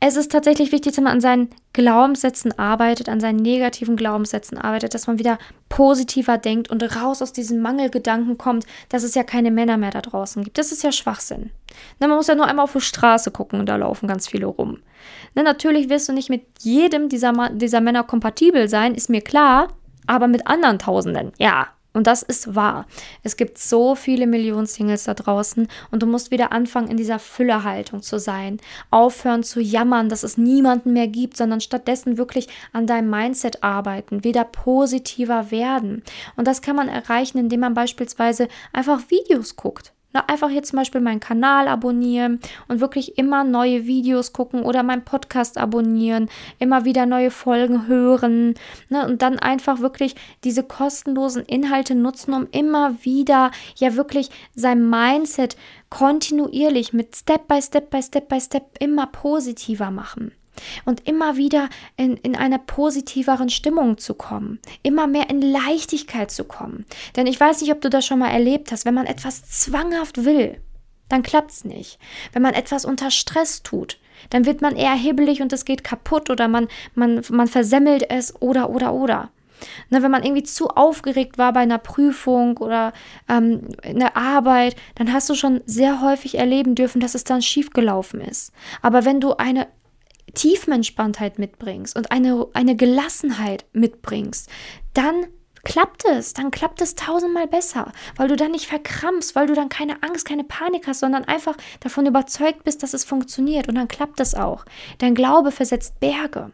es 0.00 0.16
ist 0.16 0.30
tatsächlich 0.30 0.70
wichtig, 0.70 0.94
dass 0.94 1.02
man 1.02 1.14
an 1.14 1.20
seinen 1.20 1.50
Glaubenssätzen 1.72 2.56
arbeitet, 2.56 3.08
an 3.08 3.18
seinen 3.18 3.40
negativen 3.40 3.96
Glaubenssätzen 3.96 4.56
arbeitet, 4.56 4.94
dass 4.94 5.08
man 5.08 5.18
wieder 5.18 5.38
positiver 5.68 6.38
denkt 6.38 6.70
und 6.70 6.82
raus 6.96 7.20
aus 7.20 7.32
diesen 7.32 7.60
Mangelgedanken 7.60 8.38
kommt, 8.38 8.64
dass 8.90 9.02
es 9.02 9.16
ja 9.16 9.24
keine 9.24 9.50
Männer 9.50 9.76
mehr 9.76 9.90
da 9.90 10.00
draußen 10.00 10.44
gibt. 10.44 10.56
Das 10.56 10.70
ist 10.70 10.84
ja 10.84 10.92
Schwachsinn. 10.92 11.50
Na, 11.98 12.06
man 12.06 12.16
muss 12.16 12.28
ja 12.28 12.36
nur 12.36 12.46
einmal 12.46 12.64
auf 12.64 12.74
die 12.74 12.80
Straße 12.80 13.32
gucken 13.32 13.58
und 13.58 13.68
da 13.68 13.74
laufen 13.74 14.06
ganz 14.06 14.28
viele 14.28 14.46
rum. 14.46 14.78
Na, 15.34 15.42
natürlich 15.42 15.88
wirst 15.88 16.08
du 16.08 16.12
nicht 16.12 16.30
mit 16.30 16.42
jedem 16.60 17.08
dieser, 17.08 17.50
dieser 17.50 17.80
Männer 17.80 18.04
kompatibel 18.04 18.68
sein, 18.68 18.94
ist 18.94 19.10
mir 19.10 19.20
klar, 19.20 19.68
aber 20.08 20.26
mit 20.26 20.46
anderen 20.46 20.78
Tausenden, 20.78 21.32
ja, 21.38 21.68
und 21.94 22.06
das 22.06 22.22
ist 22.22 22.54
wahr. 22.54 22.86
Es 23.24 23.36
gibt 23.36 23.58
so 23.58 23.94
viele 23.96 24.26
Millionen 24.28 24.66
Singles 24.66 25.04
da 25.04 25.14
draußen 25.14 25.66
und 25.90 26.02
du 26.02 26.06
musst 26.06 26.30
wieder 26.30 26.52
anfangen, 26.52 26.88
in 26.88 26.96
dieser 26.96 27.18
Füllerhaltung 27.18 28.02
zu 28.02 28.20
sein. 28.20 28.58
Aufhören 28.90 29.42
zu 29.42 29.60
jammern, 29.60 30.08
dass 30.08 30.22
es 30.22 30.36
niemanden 30.36 30.92
mehr 30.92 31.08
gibt, 31.08 31.36
sondern 31.36 31.60
stattdessen 31.60 32.18
wirklich 32.18 32.46
an 32.72 32.86
deinem 32.86 33.10
Mindset 33.10 33.64
arbeiten, 33.64 34.22
wieder 34.22 34.44
positiver 34.44 35.50
werden. 35.50 36.04
Und 36.36 36.46
das 36.46 36.62
kann 36.62 36.76
man 36.76 36.88
erreichen, 36.88 37.38
indem 37.38 37.60
man 37.60 37.74
beispielsweise 37.74 38.48
einfach 38.72 39.10
Videos 39.10 39.56
guckt. 39.56 39.92
Na, 40.12 40.24
einfach 40.26 40.48
hier 40.48 40.62
zum 40.62 40.78
Beispiel 40.78 41.02
meinen 41.02 41.20
Kanal 41.20 41.68
abonnieren 41.68 42.40
und 42.66 42.80
wirklich 42.80 43.18
immer 43.18 43.44
neue 43.44 43.86
Videos 43.86 44.32
gucken 44.32 44.62
oder 44.62 44.82
meinen 44.82 45.04
Podcast 45.04 45.58
abonnieren, 45.58 46.30
immer 46.58 46.86
wieder 46.86 47.04
neue 47.04 47.30
Folgen 47.30 47.86
hören 47.86 48.54
ne, 48.88 49.06
und 49.06 49.20
dann 49.20 49.38
einfach 49.38 49.80
wirklich 49.80 50.14
diese 50.44 50.62
kostenlosen 50.62 51.44
Inhalte 51.44 51.94
nutzen, 51.94 52.32
um 52.32 52.48
immer 52.52 53.04
wieder 53.04 53.50
ja 53.76 53.96
wirklich 53.96 54.30
sein 54.54 54.88
Mindset 54.88 55.58
kontinuierlich 55.90 56.94
mit 56.94 57.14
Step 57.14 57.46
by 57.46 57.60
Step 57.60 57.90
by 57.90 58.02
Step 58.02 58.28
by 58.28 58.40
Step 58.40 58.64
immer 58.80 59.08
positiver 59.08 59.90
machen 59.90 60.32
und 60.84 61.08
immer 61.08 61.36
wieder 61.36 61.68
in, 61.96 62.16
in 62.18 62.36
einer 62.36 62.58
positiveren 62.58 63.50
Stimmung 63.50 63.98
zu 63.98 64.14
kommen, 64.14 64.58
immer 64.82 65.06
mehr 65.06 65.30
in 65.30 65.42
Leichtigkeit 65.42 66.30
zu 66.30 66.44
kommen. 66.44 66.84
Denn 67.16 67.26
ich 67.26 67.38
weiß 67.38 67.60
nicht, 67.60 67.72
ob 67.72 67.80
du 67.80 67.90
das 67.90 68.06
schon 68.06 68.18
mal 68.18 68.30
erlebt 68.30 68.72
hast, 68.72 68.84
wenn 68.84 68.94
man 68.94 69.06
etwas 69.06 69.48
zwanghaft 69.48 70.24
will, 70.24 70.60
dann 71.08 71.22
klappt 71.22 71.50
es 71.50 71.64
nicht. 71.64 71.98
Wenn 72.32 72.42
man 72.42 72.54
etwas 72.54 72.84
unter 72.84 73.10
Stress 73.10 73.62
tut, 73.62 73.98
dann 74.30 74.46
wird 74.46 74.60
man 74.60 74.76
eher 74.76 74.94
hibbelig 74.94 75.42
und 75.42 75.52
es 75.52 75.64
geht 75.64 75.84
kaputt 75.84 76.30
oder 76.30 76.48
man, 76.48 76.68
man, 76.94 77.22
man 77.30 77.48
versemmelt 77.48 78.10
es 78.10 78.40
oder 78.40 78.70
oder 78.70 78.92
oder. 78.92 79.30
Ne, 79.90 80.02
wenn 80.02 80.10
man 80.10 80.22
irgendwie 80.22 80.44
zu 80.44 80.68
aufgeregt 80.68 81.38
war 81.38 81.52
bei 81.52 81.60
einer 81.60 81.78
Prüfung 81.78 82.58
oder 82.58 82.92
ähm, 83.28 83.68
in 83.82 83.98
der 83.98 84.16
Arbeit, 84.16 84.76
dann 84.94 85.12
hast 85.12 85.28
du 85.28 85.34
schon 85.34 85.62
sehr 85.66 86.00
häufig 86.00 86.38
erleben 86.38 86.74
dürfen, 86.74 87.00
dass 87.00 87.14
es 87.14 87.24
dann 87.24 87.42
schiefgelaufen 87.42 88.20
ist. 88.20 88.52
Aber 88.82 89.04
wenn 89.04 89.20
du 89.20 89.34
eine 89.34 89.66
Tiefenentspanntheit 90.34 91.38
mitbringst 91.38 91.96
und 91.96 92.10
eine, 92.10 92.46
eine 92.54 92.76
Gelassenheit 92.76 93.64
mitbringst, 93.72 94.48
dann 94.94 95.26
klappt 95.64 96.04
es, 96.04 96.32
dann 96.32 96.50
klappt 96.50 96.80
es 96.80 96.94
tausendmal 96.94 97.46
besser, 97.46 97.92
weil 98.16 98.28
du 98.28 98.36
dann 98.36 98.52
nicht 98.52 98.66
verkrampfst, 98.66 99.34
weil 99.34 99.46
du 99.46 99.54
dann 99.54 99.68
keine 99.68 100.02
Angst, 100.02 100.26
keine 100.26 100.44
Panik 100.44 100.86
hast, 100.86 101.00
sondern 101.00 101.24
einfach 101.24 101.56
davon 101.80 102.06
überzeugt 102.06 102.64
bist, 102.64 102.82
dass 102.82 102.94
es 102.94 103.04
funktioniert 103.04 103.68
und 103.68 103.74
dann 103.74 103.88
klappt 103.88 104.20
es 104.20 104.34
auch. 104.34 104.64
Dein 104.98 105.14
Glaube 105.14 105.50
versetzt 105.50 106.00
Berge. 106.00 106.52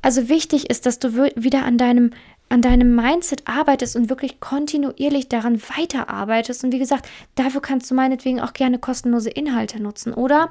Also 0.00 0.28
wichtig 0.28 0.68
ist, 0.68 0.86
dass 0.86 0.98
du 0.98 1.14
wieder 1.36 1.64
an 1.64 1.78
deinem 1.78 2.10
an 2.48 2.60
deinem 2.60 2.94
Mindset 2.94 3.48
arbeitest 3.48 3.96
und 3.96 4.10
wirklich 4.10 4.38
kontinuierlich 4.38 5.30
daran 5.30 5.62
weiterarbeitest. 5.74 6.62
Und 6.62 6.72
wie 6.72 6.78
gesagt, 6.78 7.08
dafür 7.34 7.62
kannst 7.62 7.90
du 7.90 7.94
meinetwegen 7.94 8.42
auch 8.42 8.52
gerne 8.52 8.78
kostenlose 8.78 9.30
Inhalte 9.30 9.82
nutzen. 9.82 10.12
Oder 10.12 10.50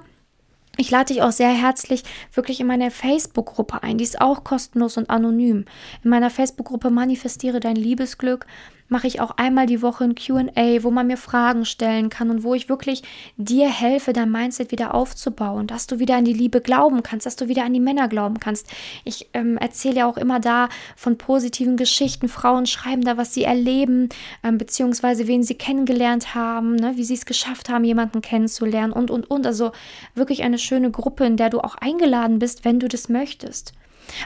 ich 0.78 0.90
lade 0.90 1.14
dich 1.14 1.22
auch 1.22 1.32
sehr 1.32 1.50
herzlich 1.50 2.04
wirklich 2.34 2.60
in 2.60 2.68
meine 2.68 2.92
Facebook-Gruppe 2.92 3.84
ein. 3.84 3.98
Die 3.98 4.04
ist 4.04 4.22
auch 4.22 4.44
kostenlos 4.44 4.98
und 4.98 5.10
anonym. 5.10 5.66
In 6.04 6.10
meiner 6.10 6.30
Facebook-Gruppe 6.30 6.90
Manifestiere 6.90 7.60
dein 7.60 7.76
Liebesglück 7.76 8.46
mache 8.92 9.08
ich 9.08 9.22
auch 9.22 9.32
einmal 9.38 9.68
die 9.68 9.82
Woche 9.82 10.04
ein 10.04 10.16
QA, 10.16 10.84
wo 10.84 10.92
man 10.92 11.08
mir 11.08 11.16
Fragen 11.16 11.64
stellen 11.64 12.10
kann 12.10 12.30
und 12.30 12.44
wo 12.44 12.54
ich 12.54 12.68
wirklich 12.68 13.04
dir 13.38 13.70
helfe, 13.70 14.12
dein 14.12 14.30
Mindset 14.30 14.72
wieder 14.72 14.94
aufzubauen, 14.94 15.66
dass 15.66 15.88
du 15.88 16.00
wieder 16.00 16.18
an 16.18 16.26
die 16.26 16.34
Liebe 16.34 16.60
glauben 16.60 17.02
kannst, 17.02 17.26
dass 17.26 17.38
du 17.38 17.48
wieder 17.48 17.64
an 17.64 17.74
die 17.74 17.80
Männer 17.80 18.10
glauben 18.10 18.42
kannst. 18.42 18.68
Ich 19.06 19.30
ähm, 19.34 19.58
erzähle 19.58 19.96
ja 19.96 20.10
auch 20.10 20.18
immer 20.18 20.42
da 20.42 20.68
von 20.98 21.18
positiven 21.18 21.78
Geschichten. 21.78 22.28
Frauen 22.28 22.66
schreiben 22.66 23.04
da, 23.04 23.16
was 23.16 23.34
sie 23.34 23.46
erleben, 23.46 24.10
ähm, 24.44 24.58
beziehungsweise 24.58 25.26
wen 25.26 25.42
sie 25.42 25.56
kennengelernt 25.56 26.36
haben, 26.36 26.76
ne, 26.76 26.94
wie 26.98 27.06
sie 27.06 27.14
es 27.14 27.26
geschafft 27.26 27.70
haben, 27.70 27.86
jemanden 27.86 28.22
kennenzulernen 28.22 28.92
und, 28.92 29.10
und, 29.10 29.32
und. 29.32 29.48
Also 29.48 29.72
wirklich 30.16 30.44
eine 30.44 30.60
schöne 30.60 30.92
Gruppe, 30.92 31.26
in 31.26 31.38
der 31.38 31.50
du 31.50 31.62
auch 31.62 31.76
eingeladen 31.76 32.40
bist, 32.40 32.66
wenn 32.66 32.80
du 32.80 32.90
das 32.90 33.08
möchtest. 33.08 33.72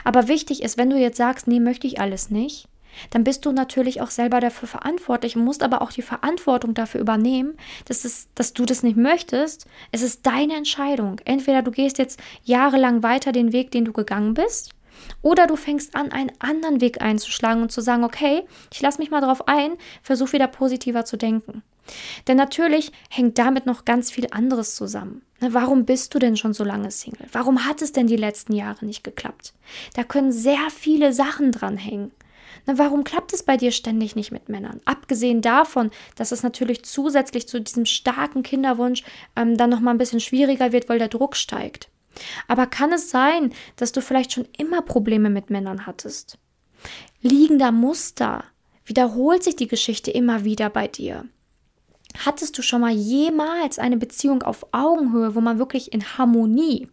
Aber 0.02 0.26
wichtig 0.26 0.64
ist, 0.64 0.76
wenn 0.76 0.90
du 0.90 0.98
jetzt 0.98 1.18
sagst, 1.18 1.46
nee, 1.46 1.60
möchte 1.60 1.86
ich 1.86 2.00
alles 2.00 2.30
nicht, 2.30 2.66
dann 3.10 3.24
bist 3.24 3.44
du 3.46 3.52
natürlich 3.52 4.00
auch 4.00 4.10
selber 4.10 4.40
dafür 4.40 4.68
verantwortlich 4.68 5.36
und 5.36 5.44
musst 5.44 5.62
aber 5.62 5.82
auch 5.82 5.92
die 5.92 6.02
Verantwortung 6.02 6.74
dafür 6.74 7.00
übernehmen, 7.00 7.56
dass, 7.86 8.04
es, 8.04 8.28
dass 8.34 8.52
du 8.52 8.64
das 8.64 8.82
nicht 8.82 8.96
möchtest. 8.96 9.66
Es 9.92 10.02
ist 10.02 10.26
deine 10.26 10.56
Entscheidung. 10.56 11.20
Entweder 11.24 11.62
du 11.62 11.70
gehst 11.70 11.98
jetzt 11.98 12.20
jahrelang 12.44 13.02
weiter 13.02 13.32
den 13.32 13.52
Weg, 13.52 13.70
den 13.70 13.84
du 13.84 13.92
gegangen 13.92 14.34
bist, 14.34 14.70
oder 15.22 15.46
du 15.46 15.56
fängst 15.56 15.94
an, 15.94 16.12
einen 16.12 16.32
anderen 16.38 16.80
Weg 16.80 17.02
einzuschlagen 17.02 17.62
und 17.62 17.72
zu 17.72 17.80
sagen, 17.80 18.04
okay, 18.04 18.44
ich 18.72 18.80
lasse 18.80 18.98
mich 18.98 19.10
mal 19.10 19.20
drauf 19.20 19.46
ein, 19.46 19.72
versuch 20.02 20.32
wieder 20.32 20.48
positiver 20.48 21.04
zu 21.04 21.16
denken. 21.16 21.62
Denn 22.26 22.36
natürlich 22.36 22.92
hängt 23.10 23.38
damit 23.38 23.66
noch 23.66 23.84
ganz 23.84 24.10
viel 24.10 24.26
anderes 24.30 24.74
zusammen. 24.74 25.22
Warum 25.40 25.84
bist 25.84 26.14
du 26.14 26.18
denn 26.18 26.36
schon 26.36 26.54
so 26.54 26.64
lange 26.64 26.90
Single? 26.90 27.28
Warum 27.32 27.64
hat 27.66 27.82
es 27.82 27.92
denn 27.92 28.06
die 28.06 28.16
letzten 28.16 28.54
Jahre 28.54 28.84
nicht 28.84 29.04
geklappt? 29.04 29.52
Da 29.94 30.02
können 30.02 30.32
sehr 30.32 30.70
viele 30.74 31.12
Sachen 31.12 31.52
dran 31.52 31.76
hängen. 31.76 32.10
Na, 32.64 32.78
warum 32.78 33.04
klappt 33.04 33.32
es 33.32 33.42
bei 33.42 33.56
dir 33.56 33.72
ständig 33.72 34.16
nicht 34.16 34.32
mit 34.32 34.48
Männern? 34.48 34.80
Abgesehen 34.84 35.42
davon, 35.42 35.90
dass 36.14 36.32
es 36.32 36.42
natürlich 36.42 36.84
zusätzlich 36.84 37.48
zu 37.48 37.60
diesem 37.60 37.84
starken 37.84 38.42
Kinderwunsch 38.42 39.02
ähm, 39.36 39.56
dann 39.56 39.70
nochmal 39.70 39.94
ein 39.94 39.98
bisschen 39.98 40.20
schwieriger 40.20 40.72
wird, 40.72 40.88
weil 40.88 40.98
der 40.98 41.08
Druck 41.08 41.36
steigt. 41.36 41.88
Aber 42.48 42.66
kann 42.66 42.92
es 42.92 43.10
sein, 43.10 43.52
dass 43.76 43.92
du 43.92 44.00
vielleicht 44.00 44.32
schon 44.32 44.48
immer 44.56 44.82
Probleme 44.82 45.30
mit 45.30 45.50
Männern 45.50 45.86
hattest? 45.86 46.38
Liegender 47.20 47.72
Muster. 47.72 48.44
Wiederholt 48.84 49.42
sich 49.42 49.56
die 49.56 49.68
Geschichte 49.68 50.10
immer 50.10 50.44
wieder 50.44 50.70
bei 50.70 50.86
dir? 50.86 51.26
Hattest 52.24 52.56
du 52.56 52.62
schon 52.62 52.80
mal 52.80 52.92
jemals 52.92 53.78
eine 53.78 53.96
Beziehung 53.96 54.42
auf 54.42 54.66
Augenhöhe, 54.72 55.34
wo 55.34 55.40
man 55.40 55.58
wirklich 55.58 55.92
in 55.92 56.16
Harmonie 56.16 56.88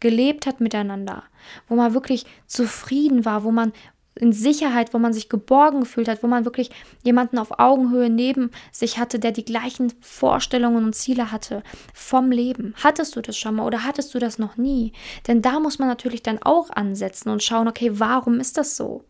gelebt 0.00 0.46
hat 0.46 0.60
miteinander, 0.60 1.24
wo 1.68 1.74
man 1.74 1.94
wirklich 1.94 2.26
zufrieden 2.46 3.24
war, 3.24 3.44
wo 3.44 3.50
man 3.50 3.72
in 4.18 4.32
Sicherheit, 4.32 4.92
wo 4.92 4.98
man 4.98 5.12
sich 5.12 5.28
geborgen 5.28 5.80
gefühlt 5.80 6.08
hat, 6.08 6.22
wo 6.22 6.26
man 6.26 6.44
wirklich 6.44 6.70
jemanden 7.02 7.38
auf 7.38 7.58
Augenhöhe 7.58 8.10
neben 8.10 8.50
sich 8.72 8.98
hatte, 8.98 9.18
der 9.18 9.32
die 9.32 9.44
gleichen 9.44 9.92
Vorstellungen 10.00 10.84
und 10.84 10.94
Ziele 10.94 11.32
hatte 11.32 11.62
vom 11.94 12.30
Leben. 12.30 12.74
Hattest 12.82 13.16
du 13.16 13.20
das 13.20 13.36
schon 13.36 13.56
mal 13.56 13.66
oder 13.66 13.84
hattest 13.84 14.14
du 14.14 14.18
das 14.18 14.38
noch 14.38 14.56
nie? 14.56 14.92
Denn 15.26 15.42
da 15.42 15.60
muss 15.60 15.78
man 15.78 15.88
natürlich 15.88 16.22
dann 16.22 16.40
auch 16.42 16.70
ansetzen 16.70 17.30
und 17.30 17.42
schauen, 17.42 17.68
okay, 17.68 17.90
warum 17.94 18.40
ist 18.40 18.58
das 18.58 18.76
so? 18.76 19.04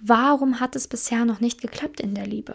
Warum 0.00 0.60
hat 0.60 0.76
es 0.76 0.88
bisher 0.88 1.24
noch 1.24 1.40
nicht 1.40 1.60
geklappt 1.60 2.00
in 2.00 2.14
der 2.14 2.26
Liebe? 2.26 2.54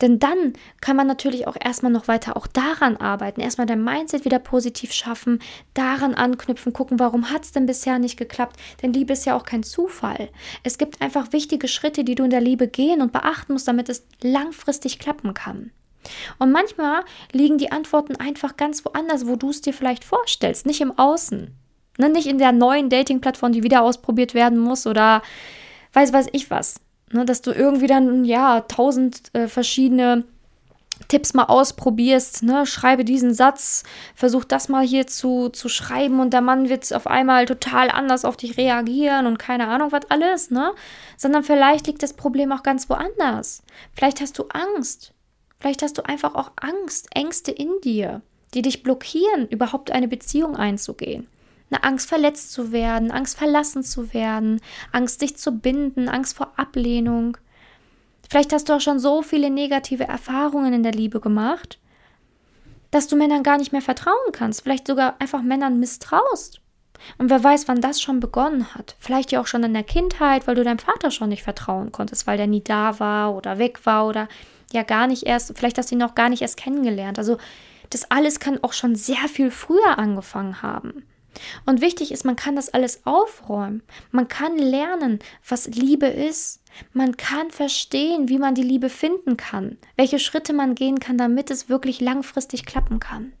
Denn 0.00 0.18
dann 0.18 0.54
kann 0.80 0.96
man 0.96 1.06
natürlich 1.06 1.46
auch 1.46 1.56
erstmal 1.62 1.92
noch 1.92 2.08
weiter 2.08 2.36
auch 2.36 2.46
daran 2.46 2.96
arbeiten, 2.96 3.40
erstmal 3.40 3.66
dein 3.66 3.84
Mindset 3.84 4.24
wieder 4.24 4.38
positiv 4.38 4.92
schaffen, 4.92 5.40
daran 5.74 6.14
anknüpfen, 6.14 6.72
gucken, 6.72 6.98
warum 6.98 7.30
hat 7.30 7.44
es 7.44 7.52
denn 7.52 7.66
bisher 7.66 7.98
nicht 7.98 8.16
geklappt? 8.16 8.56
Denn 8.82 8.92
Liebe 8.92 9.12
ist 9.12 9.26
ja 9.26 9.36
auch 9.36 9.44
kein 9.44 9.62
Zufall. 9.62 10.30
Es 10.62 10.78
gibt 10.78 11.02
einfach 11.02 11.32
wichtige 11.32 11.68
Schritte, 11.68 12.04
die 12.04 12.14
du 12.14 12.24
in 12.24 12.30
der 12.30 12.40
Liebe 12.40 12.68
gehen 12.68 13.02
und 13.02 13.12
beachten 13.12 13.52
musst, 13.52 13.68
damit 13.68 13.88
es 13.88 14.06
langfristig 14.22 14.98
klappen 14.98 15.34
kann. 15.34 15.70
Und 16.38 16.50
manchmal 16.50 17.04
liegen 17.32 17.58
die 17.58 17.72
Antworten 17.72 18.16
einfach 18.16 18.56
ganz 18.56 18.84
woanders, 18.84 19.26
wo 19.26 19.36
du 19.36 19.50
es 19.50 19.60
dir 19.60 19.74
vielleicht 19.74 20.04
vorstellst, 20.04 20.66
nicht 20.66 20.80
im 20.80 20.98
Außen. 20.98 21.54
Ne, 21.98 22.08
nicht 22.08 22.26
in 22.26 22.38
der 22.38 22.52
neuen 22.52 22.88
Dating-Plattform, 22.88 23.52
die 23.52 23.62
wieder 23.62 23.82
ausprobiert 23.82 24.32
werden 24.32 24.58
muss 24.58 24.86
oder 24.86 25.22
weiß 25.92 26.12
weiß 26.12 26.28
ich 26.32 26.50
was. 26.50 26.80
Ne, 27.12 27.24
dass 27.24 27.42
du 27.42 27.50
irgendwie 27.50 27.88
dann, 27.88 28.24
ja, 28.24 28.60
tausend 28.62 29.34
äh, 29.34 29.48
verschiedene 29.48 30.24
Tipps 31.08 31.34
mal 31.34 31.44
ausprobierst, 31.44 32.42
ne, 32.42 32.66
schreibe 32.66 33.04
diesen 33.04 33.34
Satz, 33.34 33.82
versuch 34.14 34.44
das 34.44 34.68
mal 34.68 34.86
hier 34.86 35.06
zu, 35.06 35.48
zu 35.48 35.68
schreiben 35.68 36.20
und 36.20 36.32
der 36.32 36.40
Mann 36.40 36.68
wird 36.68 36.92
auf 36.94 37.06
einmal 37.06 37.46
total 37.46 37.90
anders 37.90 38.24
auf 38.24 38.36
dich 38.36 38.56
reagieren 38.56 39.26
und 39.26 39.38
keine 39.38 39.68
Ahnung 39.68 39.92
was 39.92 40.10
alles, 40.10 40.50
ne? 40.50 40.72
Sondern 41.16 41.42
vielleicht 41.42 41.86
liegt 41.86 42.02
das 42.02 42.12
Problem 42.12 42.52
auch 42.52 42.62
ganz 42.62 42.88
woanders. 42.88 43.62
Vielleicht 43.94 44.20
hast 44.20 44.38
du 44.38 44.44
Angst. 44.50 45.12
Vielleicht 45.58 45.82
hast 45.82 45.98
du 45.98 46.02
einfach 46.02 46.34
auch 46.34 46.52
Angst, 46.56 47.08
Ängste 47.14 47.50
in 47.50 47.70
dir, 47.82 48.22
die 48.54 48.62
dich 48.62 48.82
blockieren, 48.82 49.48
überhaupt 49.48 49.90
eine 49.90 50.08
Beziehung 50.08 50.56
einzugehen. 50.56 51.26
Eine 51.70 51.84
Angst, 51.84 52.08
verletzt 52.08 52.52
zu 52.52 52.72
werden, 52.72 53.10
Angst, 53.10 53.38
verlassen 53.38 53.82
zu 53.82 54.12
werden, 54.12 54.60
Angst, 54.92 55.22
dich 55.22 55.36
zu 55.36 55.52
binden, 55.52 56.08
Angst 56.08 56.36
vor 56.36 56.52
Ablehnung. 56.56 57.36
Vielleicht 58.28 58.52
hast 58.52 58.68
du 58.68 58.74
auch 58.74 58.80
schon 58.80 58.98
so 58.98 59.22
viele 59.22 59.50
negative 59.50 60.04
Erfahrungen 60.04 60.72
in 60.72 60.82
der 60.82 60.92
Liebe 60.92 61.20
gemacht, 61.20 61.78
dass 62.90 63.06
du 63.06 63.16
Männern 63.16 63.42
gar 63.42 63.58
nicht 63.58 63.72
mehr 63.72 63.82
vertrauen 63.82 64.32
kannst, 64.32 64.62
vielleicht 64.62 64.86
sogar 64.86 65.14
einfach 65.20 65.42
Männern 65.42 65.78
misstraust. 65.78 66.60
Und 67.18 67.30
wer 67.30 67.42
weiß, 67.42 67.66
wann 67.66 67.80
das 67.80 68.00
schon 68.00 68.20
begonnen 68.20 68.74
hat. 68.74 68.94
Vielleicht 68.98 69.32
ja 69.32 69.40
auch 69.40 69.46
schon 69.46 69.62
in 69.62 69.72
der 69.72 69.82
Kindheit, 69.82 70.46
weil 70.46 70.54
du 70.54 70.64
deinem 70.64 70.78
Vater 70.78 71.10
schon 71.10 71.30
nicht 71.30 71.42
vertrauen 71.42 71.92
konntest, 71.92 72.26
weil 72.26 72.36
der 72.36 72.46
nie 72.46 72.62
da 72.62 73.00
war 73.00 73.34
oder 73.34 73.58
weg 73.58 73.86
war 73.86 74.06
oder 74.06 74.28
ja 74.72 74.82
gar 74.82 75.06
nicht 75.06 75.24
erst, 75.24 75.56
vielleicht 75.56 75.78
hast 75.78 75.90
du 75.90 75.94
ihn 75.94 76.02
auch 76.02 76.14
gar 76.14 76.28
nicht 76.28 76.42
erst 76.42 76.56
kennengelernt. 76.56 77.18
Also 77.18 77.38
das 77.90 78.10
alles 78.10 78.38
kann 78.38 78.62
auch 78.62 78.72
schon 78.72 78.94
sehr 78.94 79.28
viel 79.28 79.50
früher 79.50 79.98
angefangen 79.98 80.62
haben. 80.62 81.04
Und 81.66 81.80
wichtig 81.80 82.12
ist, 82.12 82.24
man 82.24 82.36
kann 82.36 82.56
das 82.56 82.72
alles 82.72 83.02
aufräumen. 83.04 83.82
Man 84.10 84.28
kann 84.28 84.58
lernen, 84.58 85.18
was 85.48 85.66
Liebe 85.68 86.06
ist. 86.06 86.62
Man 86.92 87.16
kann 87.16 87.50
verstehen, 87.50 88.28
wie 88.28 88.38
man 88.38 88.54
die 88.54 88.62
Liebe 88.62 88.88
finden 88.88 89.36
kann, 89.36 89.78
welche 89.96 90.18
Schritte 90.18 90.52
man 90.52 90.74
gehen 90.74 91.00
kann, 91.00 91.18
damit 91.18 91.50
es 91.50 91.68
wirklich 91.68 92.00
langfristig 92.00 92.64
klappen 92.64 93.00
kann. 93.00 93.32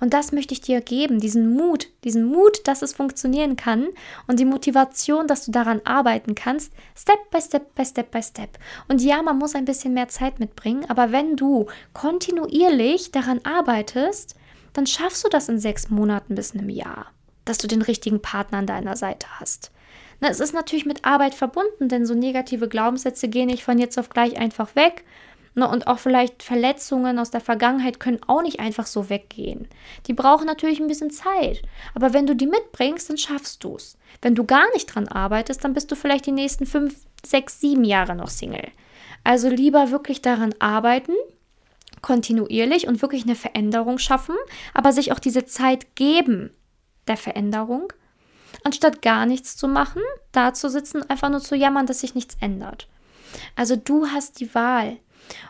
Und 0.00 0.12
das 0.12 0.32
möchte 0.32 0.54
ich 0.54 0.60
dir 0.60 0.80
geben, 0.80 1.20
diesen 1.20 1.54
Mut, 1.54 1.88
diesen 2.04 2.24
Mut, 2.24 2.66
dass 2.66 2.82
es 2.82 2.94
funktionieren 2.94 3.56
kann 3.56 3.88
und 4.26 4.40
die 4.40 4.44
Motivation, 4.44 5.26
dass 5.26 5.44
du 5.44 5.52
daran 5.52 5.80
arbeiten 5.84 6.34
kannst, 6.34 6.72
Step 6.96 7.30
by 7.30 7.40
Step 7.40 7.74
by 7.74 7.84
Step 7.84 8.10
by 8.10 8.22
Step. 8.22 8.58
Und 8.88 9.02
ja, 9.02 9.22
man 9.22 9.38
muss 9.38 9.54
ein 9.54 9.64
bisschen 9.64 9.94
mehr 9.94 10.08
Zeit 10.08 10.40
mitbringen, 10.40 10.84
aber 10.88 11.12
wenn 11.12 11.36
du 11.36 11.66
kontinuierlich 11.92 13.12
daran 13.12 13.40
arbeitest, 13.44 14.34
dann 14.72 14.86
schaffst 14.86 15.24
du 15.24 15.28
das 15.28 15.48
in 15.48 15.58
sechs 15.58 15.90
Monaten 15.90 16.34
bis 16.34 16.54
einem 16.54 16.68
Jahr, 16.68 17.06
dass 17.44 17.58
du 17.58 17.66
den 17.66 17.82
richtigen 17.82 18.22
Partner 18.22 18.58
an 18.58 18.66
deiner 18.66 18.96
Seite 18.96 19.26
hast. 19.38 19.70
Na, 20.20 20.28
es 20.28 20.40
ist 20.40 20.54
natürlich 20.54 20.86
mit 20.86 21.04
Arbeit 21.04 21.34
verbunden, 21.34 21.88
denn 21.88 22.06
so 22.06 22.14
negative 22.14 22.68
Glaubenssätze 22.68 23.28
gehen 23.28 23.48
nicht 23.48 23.64
von 23.64 23.78
jetzt 23.78 23.98
auf 23.98 24.08
gleich 24.08 24.38
einfach 24.38 24.76
weg. 24.76 25.04
Na, 25.54 25.66
und 25.66 25.86
auch 25.86 25.98
vielleicht 25.98 26.42
Verletzungen 26.42 27.18
aus 27.18 27.30
der 27.30 27.40
Vergangenheit 27.40 28.00
können 28.00 28.20
auch 28.26 28.40
nicht 28.40 28.60
einfach 28.60 28.86
so 28.86 29.10
weggehen. 29.10 29.68
Die 30.06 30.14
brauchen 30.14 30.46
natürlich 30.46 30.80
ein 30.80 30.86
bisschen 30.86 31.10
Zeit. 31.10 31.62
Aber 31.94 32.14
wenn 32.14 32.26
du 32.26 32.34
die 32.34 32.46
mitbringst, 32.46 33.10
dann 33.10 33.18
schaffst 33.18 33.62
du 33.64 33.76
es. 33.76 33.98
Wenn 34.22 34.34
du 34.34 34.44
gar 34.44 34.64
nicht 34.72 34.86
dran 34.86 35.08
arbeitest, 35.08 35.64
dann 35.64 35.74
bist 35.74 35.90
du 35.90 35.96
vielleicht 35.96 36.26
die 36.26 36.32
nächsten 36.32 36.66
fünf, 36.66 36.94
sechs, 37.26 37.60
sieben 37.60 37.84
Jahre 37.84 38.14
noch 38.14 38.30
Single. 38.30 38.70
Also 39.24 39.48
lieber 39.48 39.90
wirklich 39.90 40.22
daran 40.22 40.54
arbeiten, 40.58 41.12
kontinuierlich 42.02 42.86
und 42.86 43.00
wirklich 43.00 43.24
eine 43.24 43.36
Veränderung 43.36 43.98
schaffen, 43.98 44.34
aber 44.74 44.92
sich 44.92 45.12
auch 45.12 45.18
diese 45.18 45.46
Zeit 45.46 45.94
geben 45.94 46.50
der 47.06 47.16
Veränderung, 47.16 47.92
anstatt 48.64 49.02
gar 49.02 49.26
nichts 49.26 49.56
zu 49.56 49.68
machen, 49.68 50.02
da 50.32 50.52
zu 50.52 50.68
sitzen, 50.68 51.08
einfach 51.08 51.30
nur 51.30 51.40
zu 51.40 51.56
jammern, 51.56 51.86
dass 51.86 52.00
sich 52.00 52.14
nichts 52.14 52.36
ändert. 52.40 52.88
Also 53.56 53.76
du 53.76 54.08
hast 54.08 54.40
die 54.40 54.54
Wahl. 54.54 54.98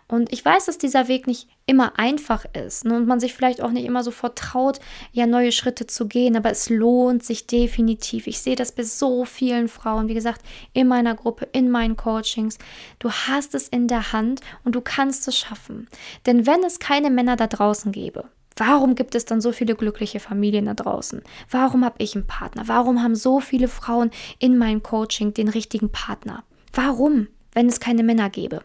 Und 0.09 0.33
ich 0.33 0.45
weiß, 0.45 0.67
dass 0.67 0.79
dieser 0.79 1.09
Weg 1.09 1.27
nicht 1.27 1.49
immer 1.67 1.99
einfach 1.99 2.45
ist 2.55 2.85
ne, 2.85 2.97
und 2.97 3.07
man 3.07 3.21
sich 3.21 3.35
vielleicht 3.35 3.63
auch 3.63 3.71
nicht 3.71 3.85
immer 3.85 4.03
sofort 4.03 4.37
traut, 4.39 4.81
ja 5.13 5.27
neue 5.27 5.53
Schritte 5.53 5.87
zu 5.87 6.07
gehen, 6.07 6.37
aber 6.37 6.51
es 6.51 6.69
lohnt 6.69 7.25
sich 7.25 7.47
definitiv. 7.47 8.27
Ich 8.27 8.41
sehe 8.41 8.57
das 8.57 8.73
bei 8.73 8.83
so 8.83 9.25
vielen 9.25 9.69
Frauen, 9.69 10.09
wie 10.09 10.15
gesagt, 10.15 10.43
in 10.73 10.89
meiner 10.89 11.15
Gruppe, 11.15 11.49
in 11.53 11.71
meinen 11.71 11.97
Coachings. 11.97 12.59
Du 12.99 13.11
hast 13.11 13.55
es 13.55 13.69
in 13.69 13.89
der 13.89 14.13
Hand 14.13 14.41
und 14.65 14.75
du 14.75 14.81
kannst 14.81 15.27
es 15.29 15.39
schaffen. 15.39 15.89
Denn 16.27 16.47
wenn 16.47 16.63
es 16.65 16.79
keine 16.79 17.11
Männer 17.11 17.37
da 17.37 17.47
draußen 17.47 17.93
gäbe, 17.93 18.25
Warum 18.57 18.95
gibt 18.95 19.15
es 19.15 19.25
dann 19.25 19.41
so 19.41 19.53
viele 19.53 19.75
glückliche 19.75 20.21
Familien 20.21 20.67
da 20.67 20.75
draußen? 20.75 21.23
Warum 21.51 21.85
habe 21.85 21.97
ich 21.99 22.15
einen 22.15 22.27
Partner? 22.27 22.65
Warum 22.67 23.03
haben 23.03 23.15
so 23.15 23.41
viele 23.41 23.69
Frauen 23.69 24.11
in 24.39 24.59
meinem 24.59 24.83
Coaching 24.83 25.33
den 25.33 25.49
richtigen 25.49 25.91
Partner? 25.91 26.45
Warum? 26.73 27.29
Wenn 27.53 27.69
es 27.69 27.81
keine 27.81 28.03
Männer 28.03 28.31
gäbe. 28.31 28.63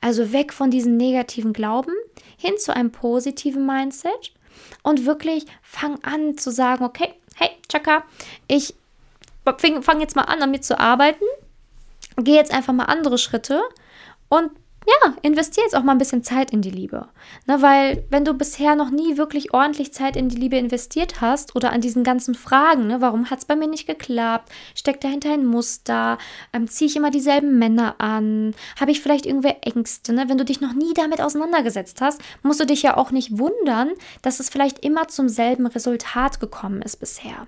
Also 0.00 0.32
weg 0.32 0.52
von 0.52 0.70
diesem 0.70 0.96
negativen 0.96 1.52
Glauben 1.52 1.92
hin 2.36 2.56
zu 2.58 2.74
einem 2.74 2.92
positiven 2.92 3.66
Mindset 3.66 4.32
und 4.82 5.06
wirklich 5.06 5.44
fang 5.62 6.02
an 6.02 6.36
zu 6.36 6.50
sagen, 6.50 6.84
okay, 6.84 7.14
hey, 7.36 7.50
Chaka, 7.68 8.04
ich 8.46 8.74
fange 9.44 10.00
jetzt 10.00 10.16
mal 10.16 10.22
an, 10.22 10.40
damit 10.40 10.64
zu 10.64 10.78
arbeiten, 10.78 11.24
gehe 12.16 12.36
jetzt 12.36 12.52
einfach 12.52 12.72
mal 12.72 12.84
andere 12.84 13.18
Schritte 13.18 13.62
und 14.28 14.50
ja, 14.88 15.14
investier 15.22 15.64
jetzt 15.64 15.76
auch 15.76 15.82
mal 15.82 15.92
ein 15.92 15.98
bisschen 15.98 16.22
Zeit 16.22 16.50
in 16.50 16.62
die 16.62 16.70
Liebe. 16.70 17.08
Ne, 17.46 17.60
weil, 17.60 18.04
wenn 18.10 18.24
du 18.24 18.34
bisher 18.34 18.74
noch 18.74 18.90
nie 18.90 19.16
wirklich 19.16 19.52
ordentlich 19.52 19.92
Zeit 19.92 20.16
in 20.16 20.28
die 20.28 20.36
Liebe 20.36 20.56
investiert 20.56 21.20
hast 21.20 21.54
oder 21.56 21.72
an 21.72 21.80
diesen 21.80 22.04
ganzen 22.04 22.34
Fragen, 22.34 22.86
ne, 22.86 23.00
warum 23.00 23.30
hat 23.30 23.40
es 23.40 23.44
bei 23.44 23.56
mir 23.56 23.68
nicht 23.68 23.86
geklappt? 23.86 24.50
Steckt 24.74 25.04
dahinter 25.04 25.32
ein 25.32 25.44
Muster? 25.44 26.18
Ähm, 26.52 26.68
Ziehe 26.68 26.88
ich 26.88 26.96
immer 26.96 27.10
dieselben 27.10 27.58
Männer 27.58 27.96
an? 27.98 28.54
Habe 28.80 28.90
ich 28.90 29.00
vielleicht 29.00 29.26
irgendwelche 29.26 29.62
Ängste? 29.62 30.12
Ne? 30.12 30.28
Wenn 30.28 30.38
du 30.38 30.44
dich 30.44 30.60
noch 30.60 30.72
nie 30.72 30.94
damit 30.94 31.20
auseinandergesetzt 31.20 32.00
hast, 32.00 32.20
musst 32.42 32.60
du 32.60 32.66
dich 32.66 32.82
ja 32.82 32.96
auch 32.96 33.10
nicht 33.10 33.38
wundern, 33.38 33.90
dass 34.22 34.40
es 34.40 34.48
vielleicht 34.48 34.84
immer 34.84 35.08
zum 35.08 35.28
selben 35.28 35.66
Resultat 35.66 36.40
gekommen 36.40 36.82
ist 36.82 36.96
bisher. 36.96 37.46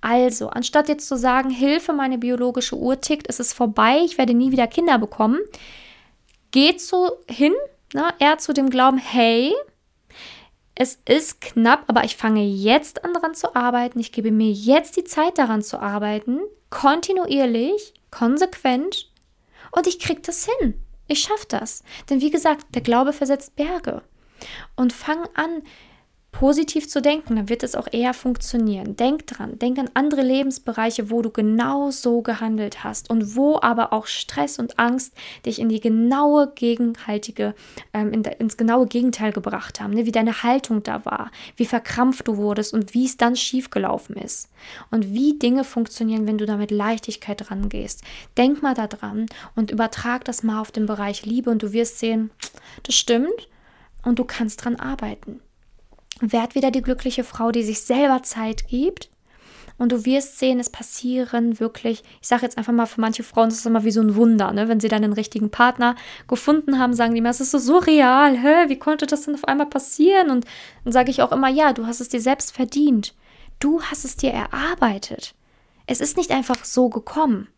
Also, 0.00 0.48
anstatt 0.48 0.88
jetzt 0.88 1.08
zu 1.08 1.16
sagen, 1.16 1.50
Hilfe, 1.50 1.92
meine 1.92 2.18
biologische 2.18 2.76
Uhr 2.76 3.00
tickt, 3.00 3.26
ist 3.26 3.40
es 3.40 3.52
vorbei, 3.52 4.00
ich 4.04 4.18
werde 4.18 4.34
nie 4.34 4.52
wieder 4.52 4.66
Kinder 4.66 4.98
bekommen, 4.98 5.38
geht 6.54 6.80
so 6.80 7.18
hin, 7.28 7.52
ne, 7.94 8.14
eher 8.20 8.38
zu 8.38 8.52
dem 8.52 8.70
Glauben, 8.70 8.96
hey, 8.96 9.52
es 10.76 11.00
ist 11.04 11.40
knapp, 11.40 11.82
aber 11.88 12.04
ich 12.04 12.16
fange 12.16 12.44
jetzt 12.44 13.04
an 13.04 13.12
daran 13.12 13.34
zu 13.34 13.56
arbeiten. 13.56 13.98
Ich 13.98 14.12
gebe 14.12 14.30
mir 14.30 14.52
jetzt 14.52 14.96
die 14.96 15.02
Zeit 15.02 15.36
daran 15.36 15.62
zu 15.62 15.80
arbeiten, 15.80 16.38
kontinuierlich, 16.70 17.92
konsequent 18.12 19.10
und 19.72 19.88
ich 19.88 19.98
kriege 19.98 20.20
das 20.20 20.46
hin. 20.46 20.80
Ich 21.08 21.22
schaffe 21.22 21.46
das. 21.48 21.82
Denn 22.08 22.20
wie 22.20 22.30
gesagt, 22.30 22.66
der 22.72 22.82
Glaube 22.82 23.12
versetzt 23.12 23.56
Berge. 23.56 24.02
Und 24.76 24.92
fang 24.92 25.26
an, 25.34 25.62
positiv 26.34 26.88
zu 26.88 27.00
denken, 27.00 27.36
dann 27.36 27.48
wird 27.48 27.62
es 27.62 27.76
auch 27.76 27.86
eher 27.90 28.12
funktionieren. 28.12 28.96
Denk 28.96 29.26
dran, 29.28 29.56
denk 29.60 29.78
an 29.78 29.88
andere 29.94 30.22
Lebensbereiche, 30.22 31.08
wo 31.08 31.22
du 31.22 31.30
genau 31.30 31.92
so 31.92 32.22
gehandelt 32.22 32.82
hast 32.82 33.08
und 33.08 33.36
wo 33.36 33.60
aber 33.62 33.92
auch 33.92 34.06
Stress 34.06 34.58
und 34.58 34.78
Angst 34.78 35.14
dich 35.46 35.60
in 35.60 35.68
die 35.68 35.78
genaue 35.78 36.52
gegenhaltige, 36.52 37.54
ähm, 37.92 38.12
in 38.12 38.24
ins 38.24 38.56
genaue 38.56 38.86
Gegenteil 38.86 39.32
gebracht 39.32 39.80
haben, 39.80 39.94
ne? 39.94 40.06
wie 40.06 40.12
deine 40.12 40.42
Haltung 40.42 40.82
da 40.82 41.04
war, 41.04 41.30
wie 41.56 41.66
verkrampft 41.66 42.26
du 42.26 42.36
wurdest 42.36 42.74
und 42.74 42.94
wie 42.94 43.04
es 43.04 43.16
dann 43.16 43.36
schiefgelaufen 43.36 44.16
ist 44.16 44.50
und 44.90 45.14
wie 45.14 45.38
Dinge 45.38 45.62
funktionieren, 45.62 46.26
wenn 46.26 46.38
du 46.38 46.46
da 46.46 46.56
mit 46.56 46.72
Leichtigkeit 46.72 47.48
rangehst. 47.48 48.02
Denk 48.36 48.60
mal 48.60 48.74
da 48.74 48.88
dran 48.88 49.26
und 49.54 49.70
übertrag 49.70 50.24
das 50.24 50.42
mal 50.42 50.60
auf 50.60 50.72
den 50.72 50.86
Bereich 50.86 51.24
Liebe 51.24 51.50
und 51.50 51.62
du 51.62 51.72
wirst 51.72 52.00
sehen, 52.00 52.30
das 52.82 52.96
stimmt 52.96 53.48
und 54.02 54.18
du 54.18 54.24
kannst 54.24 54.64
dran 54.64 54.76
arbeiten. 54.76 55.40
Werd 56.20 56.54
wieder 56.54 56.70
die 56.70 56.82
glückliche 56.82 57.24
Frau, 57.24 57.50
die 57.50 57.62
sich 57.62 57.80
selber 57.80 58.22
Zeit 58.22 58.68
gibt. 58.68 59.10
Und 59.76 59.90
du 59.90 60.04
wirst 60.04 60.38
sehen, 60.38 60.60
es 60.60 60.70
passieren 60.70 61.58
wirklich, 61.58 62.04
ich 62.20 62.28
sage 62.28 62.42
jetzt 62.42 62.56
einfach 62.58 62.72
mal 62.72 62.86
für 62.86 63.00
manche 63.00 63.24
Frauen, 63.24 63.48
ist 63.48 63.66
immer 63.66 63.82
wie 63.82 63.90
so 63.90 64.00
ein 64.00 64.14
Wunder, 64.14 64.52
ne? 64.52 64.68
Wenn 64.68 64.78
sie 64.78 64.86
dann 64.86 65.02
den 65.02 65.12
richtigen 65.12 65.50
Partner 65.50 65.96
gefunden 66.28 66.78
haben, 66.78 66.94
sagen 66.94 67.12
die 67.12 67.18
immer, 67.18 67.30
es 67.30 67.40
ist 67.40 67.50
so 67.50 67.58
surreal, 67.58 68.38
hä? 68.38 68.68
Wie 68.68 68.78
konnte 68.78 69.06
das 69.06 69.22
denn 69.22 69.34
auf 69.34 69.44
einmal 69.46 69.66
passieren? 69.66 70.30
Und 70.30 70.46
dann 70.84 70.92
sage 70.92 71.10
ich 71.10 71.22
auch 71.22 71.32
immer, 71.32 71.48
ja, 71.48 71.72
du 71.72 71.86
hast 71.86 72.00
es 72.00 72.08
dir 72.08 72.20
selbst 72.20 72.52
verdient. 72.52 73.14
Du 73.58 73.82
hast 73.82 74.04
es 74.04 74.16
dir 74.16 74.30
erarbeitet. 74.30 75.34
Es 75.86 76.00
ist 76.00 76.16
nicht 76.16 76.30
einfach 76.30 76.64
so 76.64 76.88
gekommen. 76.88 77.48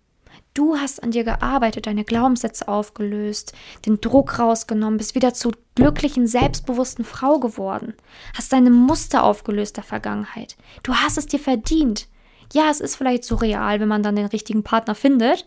Du 0.57 0.79
hast 0.79 1.03
an 1.03 1.11
dir 1.11 1.23
gearbeitet, 1.23 1.87
deine 1.87 2.03
Glaubenssätze 2.03 2.67
aufgelöst, 2.67 3.53
den 3.85 4.01
Druck 4.01 4.39
rausgenommen, 4.39 4.97
bist 4.97 5.15
wieder 5.15 5.35
zur 5.35 5.53
glücklichen, 5.75 6.27
selbstbewussten 6.27 7.05
Frau 7.05 7.39
geworden, 7.39 7.93
hast 8.33 8.55
deine 8.55 8.71
Muster 8.71 9.23
aufgelöst 9.23 9.77
der 9.77 9.85
Vergangenheit. 9.85 10.57
Du 10.83 10.95
hast 10.95 11.19
es 11.19 11.27
dir 11.27 11.39
verdient. 11.39 12.09
Ja, 12.55 12.71
es 12.71 12.81
ist 12.81 12.97
vielleicht 12.97 13.25
so 13.25 13.35
real, 13.35 13.81
wenn 13.81 13.89
man 13.89 14.03
dann 14.03 14.17
den 14.17 14.25
richtigen 14.25 14.63
Partner 14.63 14.95
findet, 14.95 15.47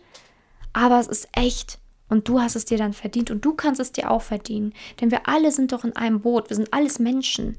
aber 0.72 1.00
es 1.00 1.08
ist 1.08 1.28
echt 1.32 1.80
Und 2.10 2.28
du 2.28 2.40
hast 2.40 2.56
es 2.56 2.64
dir 2.64 2.76
dann 2.76 2.92
verdient 2.92 3.30
und 3.30 3.44
du 3.44 3.54
kannst 3.54 3.80
es 3.80 3.92
dir 3.92 4.10
auch 4.10 4.22
verdienen. 4.22 4.74
Denn 5.00 5.10
wir 5.10 5.28
alle 5.28 5.52
sind 5.52 5.72
doch 5.72 5.84
in 5.84 5.96
einem 5.96 6.20
Boot. 6.20 6.50
Wir 6.50 6.56
sind 6.56 6.74
alles 6.74 6.98
Menschen. 6.98 7.56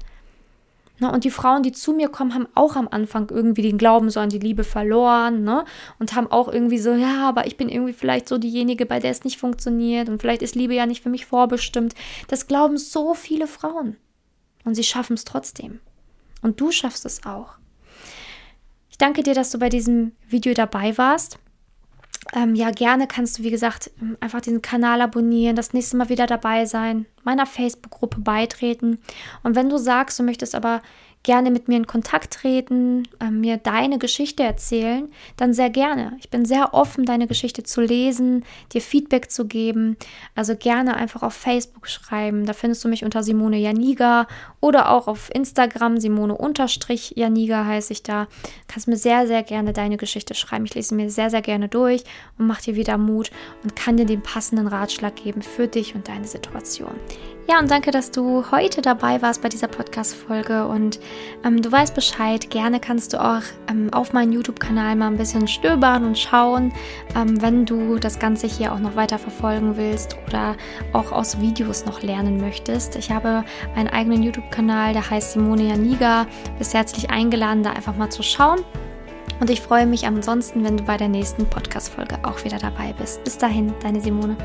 Ne? 1.02 1.10
Und 1.10 1.24
die 1.24 1.30
Frauen, 1.30 1.64
die 1.64 1.72
zu 1.72 1.92
mir 1.92 2.08
kommen, 2.08 2.32
haben 2.32 2.46
auch 2.54 2.76
am 2.76 2.86
Anfang 2.88 3.28
irgendwie 3.28 3.62
den 3.62 3.76
Glauben 3.76 4.08
so 4.08 4.20
an 4.20 4.28
die 4.28 4.38
Liebe 4.38 4.62
verloren 4.62 5.42
ne? 5.42 5.64
und 5.98 6.14
haben 6.14 6.30
auch 6.30 6.46
irgendwie 6.46 6.78
so, 6.78 6.92
ja, 6.92 7.28
aber 7.28 7.48
ich 7.48 7.56
bin 7.56 7.68
irgendwie 7.68 7.92
vielleicht 7.92 8.28
so 8.28 8.38
diejenige, 8.38 8.86
bei 8.86 9.00
der 9.00 9.10
es 9.10 9.24
nicht 9.24 9.38
funktioniert 9.38 10.08
und 10.08 10.20
vielleicht 10.20 10.42
ist 10.42 10.54
Liebe 10.54 10.74
ja 10.74 10.86
nicht 10.86 11.02
für 11.02 11.08
mich 11.10 11.26
vorbestimmt. 11.26 11.96
Das 12.28 12.46
glauben 12.46 12.78
so 12.78 13.14
viele 13.14 13.48
Frauen. 13.48 13.96
Und 14.64 14.76
sie 14.76 14.84
schaffen 14.84 15.14
es 15.14 15.24
trotzdem. 15.24 15.80
Und 16.40 16.60
du 16.60 16.70
schaffst 16.70 17.04
es 17.04 17.26
auch. 17.26 17.54
Ich 18.88 18.96
danke 18.96 19.24
dir, 19.24 19.34
dass 19.34 19.50
du 19.50 19.58
bei 19.58 19.70
diesem 19.70 20.12
Video 20.28 20.54
dabei 20.54 20.96
warst. 20.96 21.40
Ähm, 22.34 22.54
ja, 22.54 22.70
gerne 22.70 23.06
kannst 23.06 23.38
du, 23.38 23.42
wie 23.42 23.50
gesagt, 23.50 23.90
einfach 24.20 24.40
diesen 24.40 24.62
Kanal 24.62 25.00
abonnieren, 25.00 25.56
das 25.56 25.72
nächste 25.72 25.96
Mal 25.96 26.08
wieder 26.08 26.26
dabei 26.26 26.66
sein, 26.66 27.06
meiner 27.24 27.46
Facebook-Gruppe 27.46 28.20
beitreten. 28.20 28.98
Und 29.42 29.56
wenn 29.56 29.68
du 29.68 29.76
sagst, 29.76 30.18
du 30.18 30.22
möchtest 30.22 30.54
aber 30.54 30.82
gerne 31.22 31.50
mit 31.50 31.68
mir 31.68 31.76
in 31.76 31.86
Kontakt 31.86 32.34
treten, 32.34 33.04
äh, 33.20 33.30
mir 33.30 33.56
deine 33.56 33.98
Geschichte 33.98 34.42
erzählen, 34.42 35.08
dann 35.36 35.54
sehr 35.54 35.70
gerne. 35.70 36.16
Ich 36.18 36.30
bin 36.30 36.44
sehr 36.44 36.74
offen, 36.74 37.04
deine 37.04 37.26
Geschichte 37.26 37.62
zu 37.62 37.80
lesen, 37.80 38.44
dir 38.72 38.80
Feedback 38.80 39.30
zu 39.30 39.46
geben. 39.46 39.96
Also 40.34 40.56
gerne 40.56 40.96
einfach 40.96 41.22
auf 41.22 41.34
Facebook 41.34 41.88
schreiben. 41.88 42.44
Da 42.46 42.52
findest 42.52 42.84
du 42.84 42.88
mich 42.88 43.04
unter 43.04 43.22
Simone 43.22 43.58
Janiga 43.58 44.26
oder 44.60 44.90
auch 44.90 45.06
auf 45.06 45.30
Instagram 45.32 45.98
Simone-Janiga 46.00 47.64
heiße 47.66 47.92
ich 47.92 48.02
da. 48.02 48.26
Kannst 48.66 48.88
mir 48.88 48.96
sehr, 48.96 49.26
sehr 49.26 49.42
gerne 49.42 49.72
deine 49.72 49.96
Geschichte 49.96 50.34
schreiben. 50.34 50.64
Ich 50.64 50.74
lese 50.74 50.94
mir 50.94 51.10
sehr, 51.10 51.30
sehr 51.30 51.42
gerne 51.42 51.68
durch 51.68 52.04
und 52.38 52.46
mache 52.46 52.62
dir 52.62 52.76
wieder 52.76 52.98
Mut 52.98 53.30
und 53.62 53.76
kann 53.76 53.96
dir 53.96 54.06
den 54.06 54.22
passenden 54.22 54.66
Ratschlag 54.66 55.16
geben 55.16 55.42
für 55.42 55.68
dich 55.68 55.94
und 55.94 56.08
deine 56.08 56.26
Situation. 56.26 56.94
Ja, 57.48 57.58
und 57.58 57.70
danke, 57.70 57.90
dass 57.90 58.12
du 58.12 58.50
heute 58.52 58.82
dabei 58.82 59.20
warst 59.20 59.42
bei 59.42 59.48
dieser 59.48 59.66
Podcast-Folge 59.66 60.66
und 60.66 61.00
ähm, 61.44 61.62
du 61.62 61.70
weißt 61.70 61.94
Bescheid. 61.94 62.50
Gerne 62.50 62.80
kannst 62.80 63.12
du 63.12 63.20
auch 63.22 63.42
ähm, 63.68 63.92
auf 63.92 64.12
meinen 64.12 64.32
YouTube-Kanal 64.32 64.96
mal 64.96 65.08
ein 65.08 65.16
bisschen 65.16 65.48
stöbern 65.48 66.04
und 66.04 66.18
schauen, 66.18 66.72
ähm, 67.16 67.40
wenn 67.40 67.64
du 67.64 67.98
das 67.98 68.18
Ganze 68.18 68.46
hier 68.46 68.72
auch 68.72 68.78
noch 68.78 68.96
weiter 68.96 69.18
verfolgen 69.18 69.76
willst 69.76 70.16
oder 70.26 70.56
auch 70.92 71.12
aus 71.12 71.40
Videos 71.40 71.84
noch 71.86 72.02
lernen 72.02 72.40
möchtest. 72.40 72.96
Ich 72.96 73.10
habe 73.10 73.44
einen 73.74 73.88
eigenen 73.88 74.22
YouTube-Kanal, 74.22 74.92
der 74.92 75.08
heißt 75.08 75.32
Simone 75.32 75.68
Janiga. 75.68 76.26
Bist 76.58 76.74
herzlich 76.74 77.10
eingeladen, 77.10 77.62
da 77.62 77.70
einfach 77.70 77.96
mal 77.96 78.10
zu 78.10 78.22
schauen. 78.22 78.60
Und 79.40 79.50
ich 79.50 79.60
freue 79.60 79.86
mich 79.86 80.06
ansonsten, 80.06 80.62
wenn 80.64 80.76
du 80.76 80.84
bei 80.84 80.96
der 80.96 81.08
nächsten 81.08 81.46
Podcast-Folge 81.46 82.18
auch 82.22 82.44
wieder 82.44 82.58
dabei 82.58 82.94
bist. 82.98 83.24
Bis 83.24 83.38
dahin, 83.38 83.74
deine 83.82 84.00
Simone. 84.00 84.36